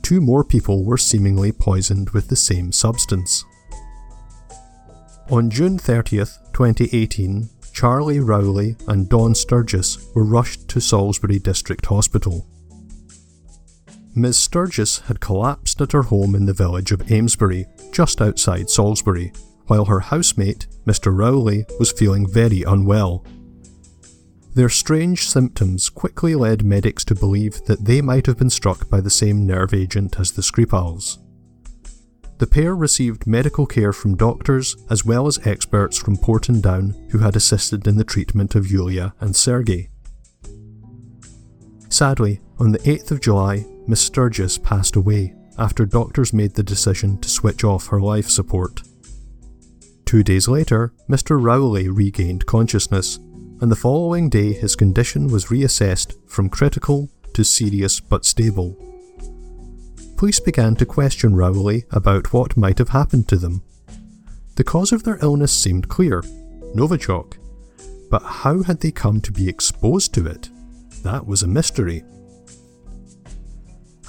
two 0.02 0.20
more 0.20 0.44
people 0.44 0.84
were 0.84 0.98
seemingly 0.98 1.52
poisoned 1.52 2.10
with 2.10 2.28
the 2.28 2.36
same 2.36 2.72
substance. 2.72 3.46
On 5.30 5.50
June 5.50 5.78
30th, 5.78 6.38
2018, 6.54 7.50
Charlie 7.74 8.20
Rowley 8.20 8.76
and 8.88 9.10
Dawn 9.10 9.36
Sturgess 9.36 9.98
were 10.16 10.24
rushed 10.24 10.68
to 10.70 10.82
Salisbury 10.82 11.40
District 11.40 11.86
Hospital. 11.86 12.48
Ms. 14.18 14.36
Sturgess 14.36 14.98
had 15.02 15.20
collapsed 15.20 15.80
at 15.80 15.92
her 15.92 16.02
home 16.02 16.34
in 16.34 16.48
the 16.48 16.54
village 16.54 16.92
of 16.92 17.12
Amesbury, 17.12 17.68
just 17.92 18.20
outside 18.20 18.68
Salisbury, 18.68 19.32
while 19.68 19.86
her 19.86 20.00
housemate, 20.00 20.66
Mr. 20.88 21.16
Rowley, 21.16 21.66
was 21.78 21.92
feeling 21.92 22.28
very 22.28 22.64
unwell. 22.64 23.24
Their 24.56 24.70
strange 24.70 25.28
symptoms 25.28 25.90
quickly 25.90 26.34
led 26.34 26.66
medics 26.66 27.06
to 27.06 27.14
believe 27.14 27.64
that 27.66 27.86
they 27.86 28.02
might 28.02 28.26
have 28.26 28.40
been 28.40 28.50
struck 28.50 28.90
by 28.90 29.02
the 29.02 29.12
same 29.12 29.46
nerve 29.46 29.72
agent 29.72 30.20
as 30.20 30.32
the 30.32 30.42
Skripals. 30.42 31.20
The 32.40 32.48
pair 32.48 32.76
received 32.76 33.28
medical 33.28 33.68
care 33.68 33.94
from 33.94 34.18
doctors 34.18 34.76
as 34.90 35.06
well 35.06 35.28
as 35.28 35.46
experts 35.46 35.96
from 35.96 36.18
Porton 36.18 36.60
Down 36.60 37.08
who 37.12 37.20
had 37.20 37.36
assisted 37.36 37.86
in 37.86 37.98
the 37.98 38.04
treatment 38.04 38.56
of 38.56 38.72
Yulia 38.72 39.14
and 39.20 39.36
Sergei. 39.36 39.92
Sadly, 41.90 42.42
on 42.60 42.72
the 42.72 42.80
8th 42.80 43.12
of 43.12 43.22
July, 43.22 43.66
Miss 43.88 44.02
Sturgess 44.02 44.58
passed 44.58 44.96
away 44.96 45.34
after 45.58 45.86
doctors 45.86 46.34
made 46.34 46.54
the 46.54 46.64
decision 46.64 47.20
to 47.22 47.30
switch 47.30 47.64
off 47.64 47.88
her 47.88 48.02
life 48.02 48.30
support. 48.30 48.82
Two 50.06 50.24
days 50.24 50.48
later, 50.48 50.94
Mr. 51.10 51.42
Rowley 51.42 51.90
regained 51.90 52.46
consciousness, 52.46 53.18
and 53.60 53.72
the 53.72 53.76
following 53.76 54.30
day 54.30 54.54
his 54.54 54.76
condition 54.76 55.28
was 55.28 55.48
reassessed 55.48 56.16
from 56.30 56.50
critical 56.50 57.10
to 57.34 57.44
serious 57.44 58.00
but 58.00 58.26
stable. 58.26 58.76
Police 60.16 60.40
began 60.40 60.76
to 60.76 60.86
question 60.86 61.36
Rowley 61.36 61.86
about 61.92 62.34
what 62.34 62.58
might 62.58 62.78
have 62.78 62.90
happened 62.90 63.28
to 63.30 63.38
them. 63.38 63.62
The 64.56 64.64
cause 64.64 64.92
of 64.92 65.04
their 65.04 65.20
illness 65.22 65.52
seemed 65.52 65.90
clear 65.90 66.22
Novichok. 66.76 67.38
But 68.10 68.24
how 68.24 68.64
had 68.64 68.80
they 68.80 68.92
come 68.92 69.22
to 69.22 69.32
be 69.32 69.50
exposed 69.50 70.14
to 70.14 70.26
it? 70.26 70.50
That 71.04 71.26
was 71.26 71.44
a 71.44 71.48
mystery. 71.48 72.04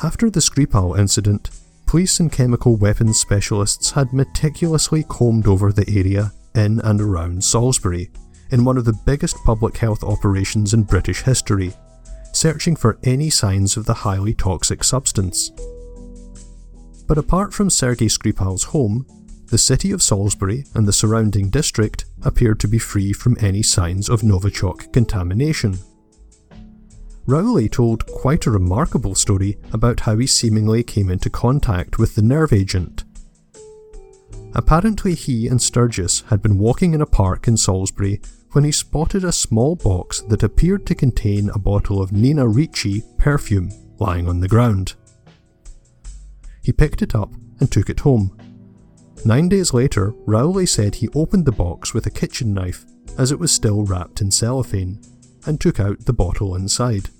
After 0.02 0.30
the 0.30 0.40
Skripal 0.40 0.98
incident, 0.98 1.50
police 1.86 2.20
and 2.20 2.30
chemical 2.30 2.76
weapons 2.76 3.18
specialists 3.18 3.90
had 3.90 4.12
meticulously 4.12 5.04
combed 5.08 5.46
over 5.46 5.72
the 5.72 5.88
area 5.88 6.32
in 6.54 6.80
and 6.80 7.00
around 7.00 7.42
Salisbury 7.42 8.10
in 8.50 8.64
one 8.64 8.76
of 8.76 8.84
the 8.84 8.98
biggest 9.04 9.36
public 9.44 9.76
health 9.76 10.02
operations 10.02 10.72
in 10.72 10.82
British 10.82 11.22
history, 11.22 11.72
searching 12.32 12.76
for 12.76 12.98
any 13.04 13.30
signs 13.30 13.76
of 13.76 13.86
the 13.86 13.94
highly 13.94 14.34
toxic 14.34 14.84
substance. 14.84 15.50
But 17.06 17.18
apart 17.18 17.52
from 17.52 17.70
Sergei 17.70 18.06
Skripal's 18.06 18.64
home, 18.64 19.06
the 19.46 19.58
city 19.58 19.92
of 19.92 20.02
Salisbury 20.02 20.64
and 20.74 20.86
the 20.86 20.92
surrounding 20.92 21.48
district 21.48 22.04
appeared 22.22 22.60
to 22.60 22.68
be 22.68 22.78
free 22.78 23.12
from 23.12 23.36
any 23.40 23.62
signs 23.62 24.08
of 24.10 24.20
Novichok 24.20 24.92
contamination. 24.92 25.78
Rowley 27.28 27.68
told 27.68 28.06
quite 28.06 28.46
a 28.46 28.50
remarkable 28.50 29.14
story 29.14 29.58
about 29.74 30.00
how 30.00 30.16
he 30.16 30.26
seemingly 30.26 30.82
came 30.82 31.10
into 31.10 31.28
contact 31.28 31.98
with 31.98 32.14
the 32.14 32.22
nerve 32.22 32.54
agent. 32.54 33.04
Apparently, 34.54 35.14
he 35.14 35.46
and 35.46 35.60
Sturgess 35.60 36.22
had 36.28 36.40
been 36.40 36.56
walking 36.56 36.94
in 36.94 37.02
a 37.02 37.06
park 37.06 37.46
in 37.46 37.58
Salisbury 37.58 38.22
when 38.52 38.64
he 38.64 38.72
spotted 38.72 39.24
a 39.24 39.30
small 39.30 39.76
box 39.76 40.22
that 40.22 40.42
appeared 40.42 40.86
to 40.86 40.94
contain 40.94 41.50
a 41.50 41.58
bottle 41.58 42.00
of 42.00 42.12
Nina 42.12 42.48
Ricci 42.48 43.04
perfume 43.18 43.68
lying 43.98 44.26
on 44.26 44.40
the 44.40 44.48
ground. 44.48 44.94
He 46.62 46.72
picked 46.72 47.02
it 47.02 47.14
up 47.14 47.34
and 47.60 47.70
took 47.70 47.90
it 47.90 48.00
home. 48.00 48.38
Nine 49.26 49.50
days 49.50 49.74
later, 49.74 50.14
Rowley 50.24 50.64
said 50.64 50.94
he 50.94 51.10
opened 51.14 51.44
the 51.44 51.52
box 51.52 51.92
with 51.92 52.06
a 52.06 52.10
kitchen 52.10 52.54
knife 52.54 52.86
as 53.18 53.30
it 53.30 53.38
was 53.38 53.52
still 53.52 53.84
wrapped 53.84 54.22
in 54.22 54.30
cellophane 54.30 55.02
and 55.44 55.60
took 55.60 55.78
out 55.78 56.06
the 56.06 56.14
bottle 56.14 56.54
inside. 56.54 57.10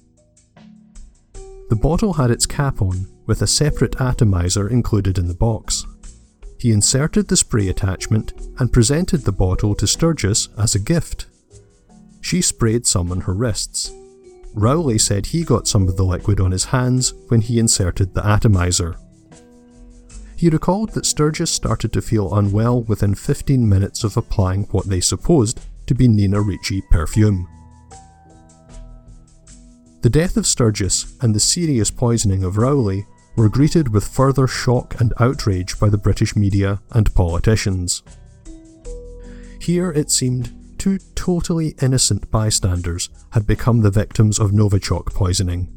The 1.68 1.76
bottle 1.76 2.14
had 2.14 2.30
its 2.30 2.46
cap 2.46 2.80
on, 2.80 3.06
with 3.26 3.42
a 3.42 3.46
separate 3.46 4.00
atomizer 4.00 4.68
included 4.68 5.18
in 5.18 5.28
the 5.28 5.34
box. 5.34 5.86
He 6.58 6.72
inserted 6.72 7.28
the 7.28 7.36
spray 7.36 7.68
attachment 7.68 8.32
and 8.58 8.72
presented 8.72 9.18
the 9.18 9.32
bottle 9.32 9.74
to 9.76 9.86
Sturgess 9.86 10.48
as 10.56 10.74
a 10.74 10.80
gift. 10.80 11.26
She 12.20 12.40
sprayed 12.42 12.86
some 12.86 13.12
on 13.12 13.20
her 13.22 13.34
wrists. 13.34 13.92
Rowley 14.54 14.98
said 14.98 15.26
he 15.26 15.44
got 15.44 15.68
some 15.68 15.86
of 15.86 15.96
the 15.96 16.04
liquid 16.04 16.40
on 16.40 16.50
his 16.50 16.64
hands 16.64 17.12
when 17.28 17.42
he 17.42 17.58
inserted 17.58 18.14
the 18.14 18.26
atomizer. 18.26 18.96
He 20.36 20.48
recalled 20.48 20.90
that 20.90 21.06
Sturgess 21.06 21.50
started 21.50 21.92
to 21.92 22.02
feel 22.02 22.34
unwell 22.34 22.82
within 22.82 23.14
15 23.14 23.68
minutes 23.68 24.04
of 24.04 24.16
applying 24.16 24.64
what 24.64 24.86
they 24.86 25.00
supposed 25.00 25.60
to 25.86 25.94
be 25.94 26.08
Nina 26.08 26.40
Ricci 26.40 26.82
perfume. 26.90 27.46
The 30.00 30.10
death 30.10 30.36
of 30.36 30.46
Sturgess 30.46 31.16
and 31.20 31.34
the 31.34 31.40
serious 31.40 31.90
poisoning 31.90 32.44
of 32.44 32.56
Rowley 32.56 33.06
were 33.36 33.48
greeted 33.48 33.88
with 33.88 34.06
further 34.06 34.46
shock 34.46 35.00
and 35.00 35.12
outrage 35.18 35.78
by 35.80 35.88
the 35.88 35.98
British 35.98 36.36
media 36.36 36.80
and 36.92 37.12
politicians. 37.14 38.04
Here 39.60 39.90
it 39.90 40.10
seemed 40.10 40.54
two 40.78 40.98
totally 41.16 41.74
innocent 41.82 42.30
bystanders 42.30 43.10
had 43.30 43.46
become 43.46 43.80
the 43.80 43.90
victims 43.90 44.38
of 44.38 44.52
Novichok 44.52 45.12
poisoning. 45.14 45.74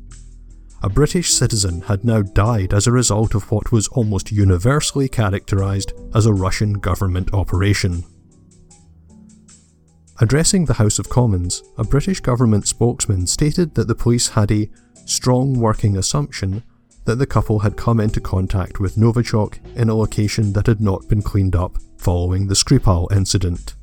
A 0.84 0.90
British 0.90 1.32
citizen 1.32 1.82
had 1.82 2.04
now 2.04 2.22
died 2.22 2.74
as 2.74 2.86
a 2.86 2.92
result 2.92 3.34
of 3.34 3.52
what 3.52 3.72
was 3.72 3.88
almost 3.90 4.32
universally 4.32 5.10
characterised 5.10 5.94
as 6.14 6.28
a 6.28 6.34
Russian 6.34 6.74
government 6.74 7.34
operation. 7.34 8.04
Addressing 10.22 10.66
the 10.66 10.76
House 10.76 11.00
of 11.00 11.10
Commons, 11.10 11.64
a 11.80 11.84
British 11.84 12.20
government 12.20 12.68
spokesman 12.68 13.26
stated 13.26 13.74
that 13.74 13.88
the 13.88 13.96
police 13.96 14.30
had 14.30 14.52
a 14.52 14.70
strong 15.06 15.60
working 15.60 15.98
assumption 15.98 16.62
that 17.06 17.16
the 17.16 17.26
couple 17.26 17.58
had 17.58 17.76
come 17.76 18.00
into 18.00 18.22
contact 18.22 18.80
with 18.80 18.98
Novichok 18.98 19.58
in 19.76 19.90
a 19.90 19.96
location 19.96 20.54
that 20.54 20.68
had 20.68 20.80
not 20.80 21.10
been 21.10 21.24
cleaned 21.24 21.56
up 21.56 21.80
following 21.98 22.46
the 22.46 22.54
Skripal 22.54 23.12
incident. 23.12 23.74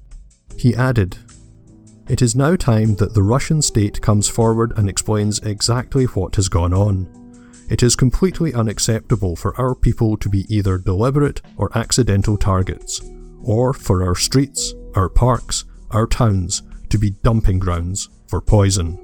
He 0.57 0.77
added, 0.77 1.18
It 2.09 2.22
is 2.22 2.37
now 2.37 2.55
time 2.55 2.94
that 2.96 3.14
the 3.14 3.22
Russian 3.24 3.61
state 3.61 4.01
comes 4.01 4.29
forward 4.29 4.72
and 4.77 4.88
explains 4.88 5.40
exactly 5.40 6.05
what 6.05 6.37
has 6.37 6.48
gone 6.48 6.72
on. 6.72 7.09
It 7.68 7.83
is 7.83 7.96
completely 7.96 8.55
unacceptable 8.55 9.35
for 9.35 9.61
our 9.61 9.74
people 9.74 10.16
to 10.18 10.29
be 10.29 10.46
either 10.48 10.79
deliberate 10.79 11.42
or 11.56 11.77
accidental 11.77 12.37
targets, 12.37 13.00
or 13.42 13.75
for 13.75 14.04
our 14.04 14.15
streets, 14.15 14.73
our 14.94 15.08
parks, 15.08 15.65
our 15.91 16.07
towns 16.07 16.63
to 16.91 16.99
be 16.99 17.11
dumping 17.11 17.59
grounds 17.59 18.09
for 18.27 18.41
poison. 18.41 18.99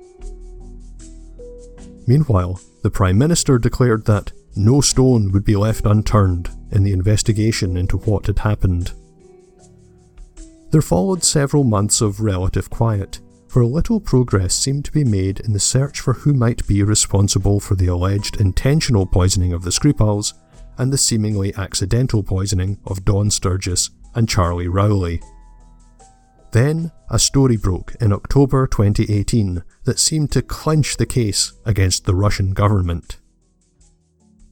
Meanwhile, 2.07 2.61
the 2.83 2.91
Prime 2.91 3.17
Minister 3.17 3.59
declared 3.59 4.05
that 4.07 4.33
no 4.57 4.81
stone 4.81 5.33
would 5.33 5.45
be 5.45 5.57
left 5.57 5.87
unturned 5.87 6.51
in 6.71 6.85
the 6.85 6.93
investigation 6.93 7.77
into 7.77 7.97
what 7.97 8.27
had 8.27 8.41
happened. 8.41 8.93
There 10.71 10.83
followed 10.83 11.25
several 11.25 11.65
months 11.65 12.01
of 12.01 12.21
relative 12.21 12.69
quiet, 12.69 13.21
where 13.53 13.65
little 13.65 14.01
progress 14.01 14.55
seemed 14.55 14.85
to 14.85 14.93
be 14.93 15.05
made 15.05 15.41
in 15.41 15.53
the 15.53 15.61
search 15.61 16.01
for 16.01 16.13
who 16.15 16.35
might 16.35 16.67
be 16.67 16.83
responsible 16.83 17.61
for 17.61 17.77
the 17.77 17.87
alleged 17.87 18.41
intentional 18.41 19.07
poisoning 19.07 19.53
of 19.53 19.63
the 19.63 19.71
Skripals 19.71 20.35
and 20.77 20.93
the 20.93 20.99
seemingly 20.99 21.55
accidental 21.55 22.23
poisoning 22.23 22.79
of 22.85 23.05
Dawn 23.05 23.31
Sturgess 23.31 23.91
and 24.15 24.29
Charlie 24.29 24.69
Rowley. 24.69 25.21
Then, 26.55 26.93
a 27.11 27.19
story 27.19 27.57
broke 27.57 27.97
in 28.01 28.13
October 28.13 28.69
2018 28.69 29.65
that 29.87 29.99
seemed 29.99 30.31
to 30.31 30.41
clinch 30.41 30.97
the 30.97 31.05
case 31.05 31.53
against 31.65 32.05
the 32.05 32.15
Russian 32.15 32.53
government. 32.53 33.19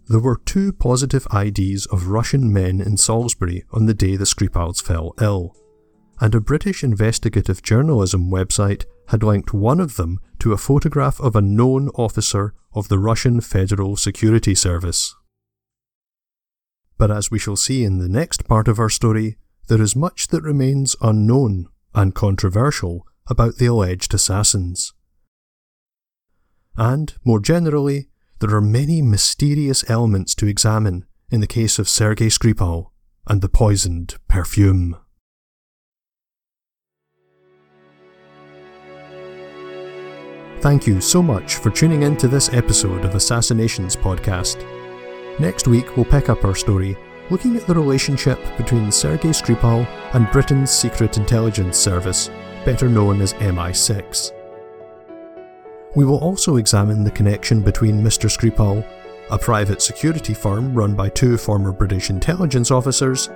There 0.09 0.19
were 0.19 0.41
two 0.45 0.73
positive 0.73 1.29
IDs 1.33 1.87
of 1.87 2.09
Russian 2.09 2.53
men 2.53 2.81
in 2.81 2.97
Salisbury 2.97 3.63
on 3.71 3.87
the 3.87 3.95
day 3.95 4.17
the 4.17 4.25
Skripals 4.25 4.83
fell 4.83 5.15
ill, 5.21 5.55
and 6.21 6.35
a 6.35 6.41
British 6.41 6.83
investigative 6.83 7.63
journalism 7.63 8.33
website 8.33 8.85
had 9.07 9.23
linked 9.23 9.55
one 9.55 9.79
of 9.79 9.95
them 9.95 10.19
to 10.41 10.53
a 10.53 10.59
photograph 10.59 11.21
of 11.21 11.37
a 11.37 11.41
known 11.41 11.89
officer 11.91 12.53
of 12.75 12.89
the 12.89 12.99
Russian 12.99 13.41
Federal 13.41 13.95
Security 13.95 14.57
Service. 14.57 15.15
But 16.99 17.13
as 17.13 17.31
we 17.31 17.39
shall 17.39 17.55
see 17.55 17.85
in 17.85 17.99
the 17.99 18.09
next 18.09 18.49
part 18.49 18.67
of 18.67 18.81
our 18.81 18.91
story, 18.91 19.37
there 19.69 19.81
is 19.81 19.95
much 19.95 20.27
that 20.29 20.43
remains 20.43 20.97
unknown 21.01 21.69
and 21.95 22.15
controversial 22.15 23.07
about 23.29 23.57
the 23.57 23.67
alleged 23.67 24.15
assassins. 24.15 24.93
And, 26.77 27.15
more 27.25 27.41
generally, 27.41 28.09
there 28.41 28.55
are 28.55 28.61
many 28.61 29.03
mysterious 29.03 29.89
elements 29.89 30.35
to 30.37 30.47
examine 30.47 31.07
in 31.31 31.41
the 31.41 31.47
case 31.47 31.79
of 31.79 31.89
Sergei 31.89 32.27
Skripal 32.27 32.91
and 33.29 33.41
the 33.41 33.49
poisoned 33.49 34.17
perfume. 34.29 34.97
Thank 40.61 40.87
you 40.87 41.01
so 41.01 41.23
much 41.23 41.57
for 41.57 41.71
tuning 41.71 42.03
in 42.03 42.17
to 42.19 42.29
this 42.29 42.53
episode 42.53 43.05
of 43.05 43.17
Assassinations 43.17 43.97
Podcast. 43.97 44.65
Next 45.41 45.67
week, 45.67 45.97
we'll 45.97 46.05
pick 46.05 46.29
up 46.29 46.45
our 46.45 46.55
story 46.55 46.97
looking 47.33 47.57
at 47.57 47.67
the 47.67 47.75
relationship 47.75 48.39
between 48.59 48.93
Sergei 48.93 49.31
Skripal 49.31 49.87
and 50.13 50.31
Britain's 50.31 50.71
Secret 50.71 51.17
Intelligence 51.17 51.79
Service, 51.79 52.29
better 52.63 52.91
known 52.91 53.23
as 53.23 53.33
MI6. 53.33 54.33
We 55.97 56.05
will 56.05 56.19
also 56.19 56.57
examine 56.57 57.03
the 57.03 57.11
connection 57.11 57.63
between 57.63 58.03
Mr. 58.03 58.29
Skripal, 58.29 58.87
a 59.31 59.39
private 59.39 59.81
security 59.81 60.35
firm 60.35 60.75
run 60.75 60.95
by 60.95 61.09
two 61.09 61.39
former 61.39 61.73
British 61.73 62.11
intelligence 62.11 62.71
officers, 62.71 63.31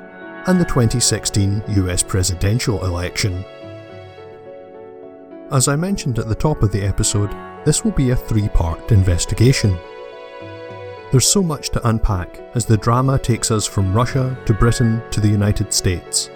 and 0.46 0.60
the 0.60 0.64
2016 0.66 1.62
US 1.66 2.02
presidential 2.02 2.84
election. 2.84 3.42
As 5.50 5.68
I 5.68 5.76
mentioned 5.76 6.18
at 6.18 6.28
the 6.28 6.34
top 6.34 6.62
of 6.62 6.70
the 6.70 6.82
episode, 6.82 7.34
this 7.64 7.82
will 7.82 7.92
be 7.92 8.10
a 8.10 8.16
three 8.16 8.48
part 8.48 8.92
investigation. 8.92 9.78
There's 11.12 11.26
so 11.26 11.40
much 11.40 11.70
to 11.70 11.88
unpack 11.88 12.40
as 12.54 12.66
the 12.66 12.76
drama 12.76 13.16
takes 13.16 13.52
us 13.52 13.64
from 13.64 13.94
Russia 13.94 14.36
to 14.44 14.52
Britain 14.52 15.00
to 15.12 15.20
the 15.20 15.28
United 15.28 15.72
States. 15.72 16.30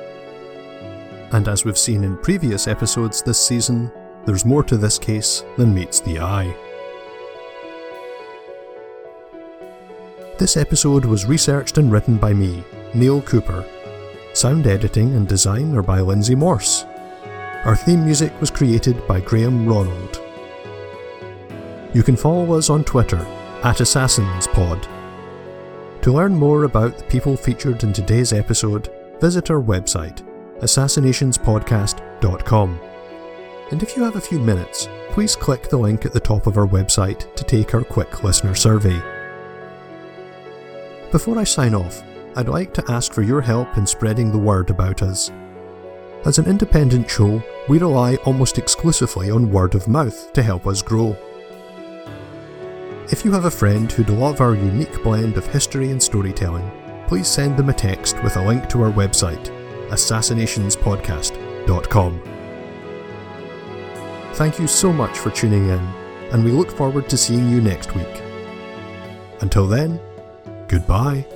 And 1.32 1.48
as 1.48 1.64
we've 1.64 1.76
seen 1.76 2.04
in 2.04 2.16
previous 2.18 2.68
episodes 2.68 3.20
this 3.20 3.44
season, 3.44 3.90
there's 4.26 4.44
more 4.44 4.62
to 4.64 4.76
this 4.76 4.96
case 4.96 5.44
than 5.56 5.74
meets 5.74 5.98
the 5.98 6.20
eye. 6.20 6.54
This 10.38 10.56
episode 10.56 11.04
was 11.04 11.26
researched 11.26 11.76
and 11.76 11.90
written 11.90 12.16
by 12.16 12.32
me, 12.32 12.62
Neil 12.94 13.22
Cooper. 13.22 13.64
Sound 14.34 14.68
editing 14.68 15.16
and 15.16 15.26
design 15.26 15.74
are 15.74 15.82
by 15.82 16.00
Lindsay 16.00 16.36
Morse. 16.36 16.84
Our 17.64 17.74
theme 17.74 18.04
music 18.04 18.32
was 18.40 18.52
created 18.52 19.04
by 19.08 19.20
Graham 19.20 19.66
Ronald. 19.66 20.22
You 21.92 22.04
can 22.04 22.16
follow 22.16 22.52
us 22.56 22.70
on 22.70 22.84
Twitter 22.84 23.26
at 23.62 23.76
AssassinsPod. 23.76 24.88
To 26.02 26.12
learn 26.12 26.34
more 26.34 26.64
about 26.64 26.96
the 26.96 27.04
people 27.04 27.36
featured 27.36 27.84
in 27.84 27.92
today's 27.92 28.32
episode, 28.32 28.88
visit 29.20 29.50
our 29.50 29.60
website, 29.60 30.22
assassinationspodcast.com. 30.60 32.80
And 33.70 33.82
if 33.82 33.94
you 33.96 34.02
have 34.02 34.16
a 34.16 34.20
few 34.20 34.38
minutes, 34.38 34.88
please 35.10 35.36
click 35.36 35.68
the 35.68 35.76
link 35.76 36.06
at 36.06 36.12
the 36.12 36.20
top 36.20 36.46
of 36.46 36.56
our 36.56 36.66
website 36.66 37.34
to 37.34 37.44
take 37.44 37.74
our 37.74 37.84
quick 37.84 38.24
listener 38.24 38.54
survey. 38.54 38.98
Before 41.12 41.38
I 41.38 41.44
sign 41.44 41.74
off, 41.74 42.02
I'd 42.36 42.48
like 42.48 42.72
to 42.74 42.84
ask 42.88 43.12
for 43.12 43.22
your 43.22 43.42
help 43.42 43.76
in 43.76 43.86
spreading 43.86 44.32
the 44.32 44.38
word 44.38 44.70
about 44.70 45.02
us. 45.02 45.30
As 46.24 46.38
an 46.38 46.46
independent 46.46 47.10
show, 47.10 47.42
we 47.68 47.78
rely 47.78 48.14
almost 48.24 48.56
exclusively 48.58 49.30
on 49.30 49.50
word 49.50 49.74
of 49.74 49.88
mouth 49.88 50.32
to 50.32 50.42
help 50.42 50.66
us 50.66 50.80
grow. 50.82 51.16
If 53.12 53.24
you 53.24 53.32
have 53.32 53.46
a 53.46 53.50
friend 53.50 53.90
who'd 53.90 54.08
love 54.08 54.40
our 54.40 54.54
unique 54.54 55.02
blend 55.02 55.36
of 55.36 55.44
history 55.44 55.90
and 55.90 56.00
storytelling, 56.00 56.70
please 57.08 57.26
send 57.26 57.56
them 57.56 57.68
a 57.68 57.72
text 57.72 58.14
with 58.22 58.36
a 58.36 58.46
link 58.46 58.68
to 58.68 58.82
our 58.82 58.92
website, 58.92 59.50
assassinationspodcast.com. 59.88 62.22
Thank 64.34 64.60
you 64.60 64.68
so 64.68 64.92
much 64.92 65.18
for 65.18 65.30
tuning 65.30 65.70
in, 65.70 65.80
and 66.30 66.44
we 66.44 66.52
look 66.52 66.70
forward 66.70 67.08
to 67.08 67.16
seeing 67.16 67.50
you 67.50 67.60
next 67.60 67.96
week. 67.96 68.22
Until 69.40 69.66
then, 69.66 69.98
goodbye. 70.68 71.26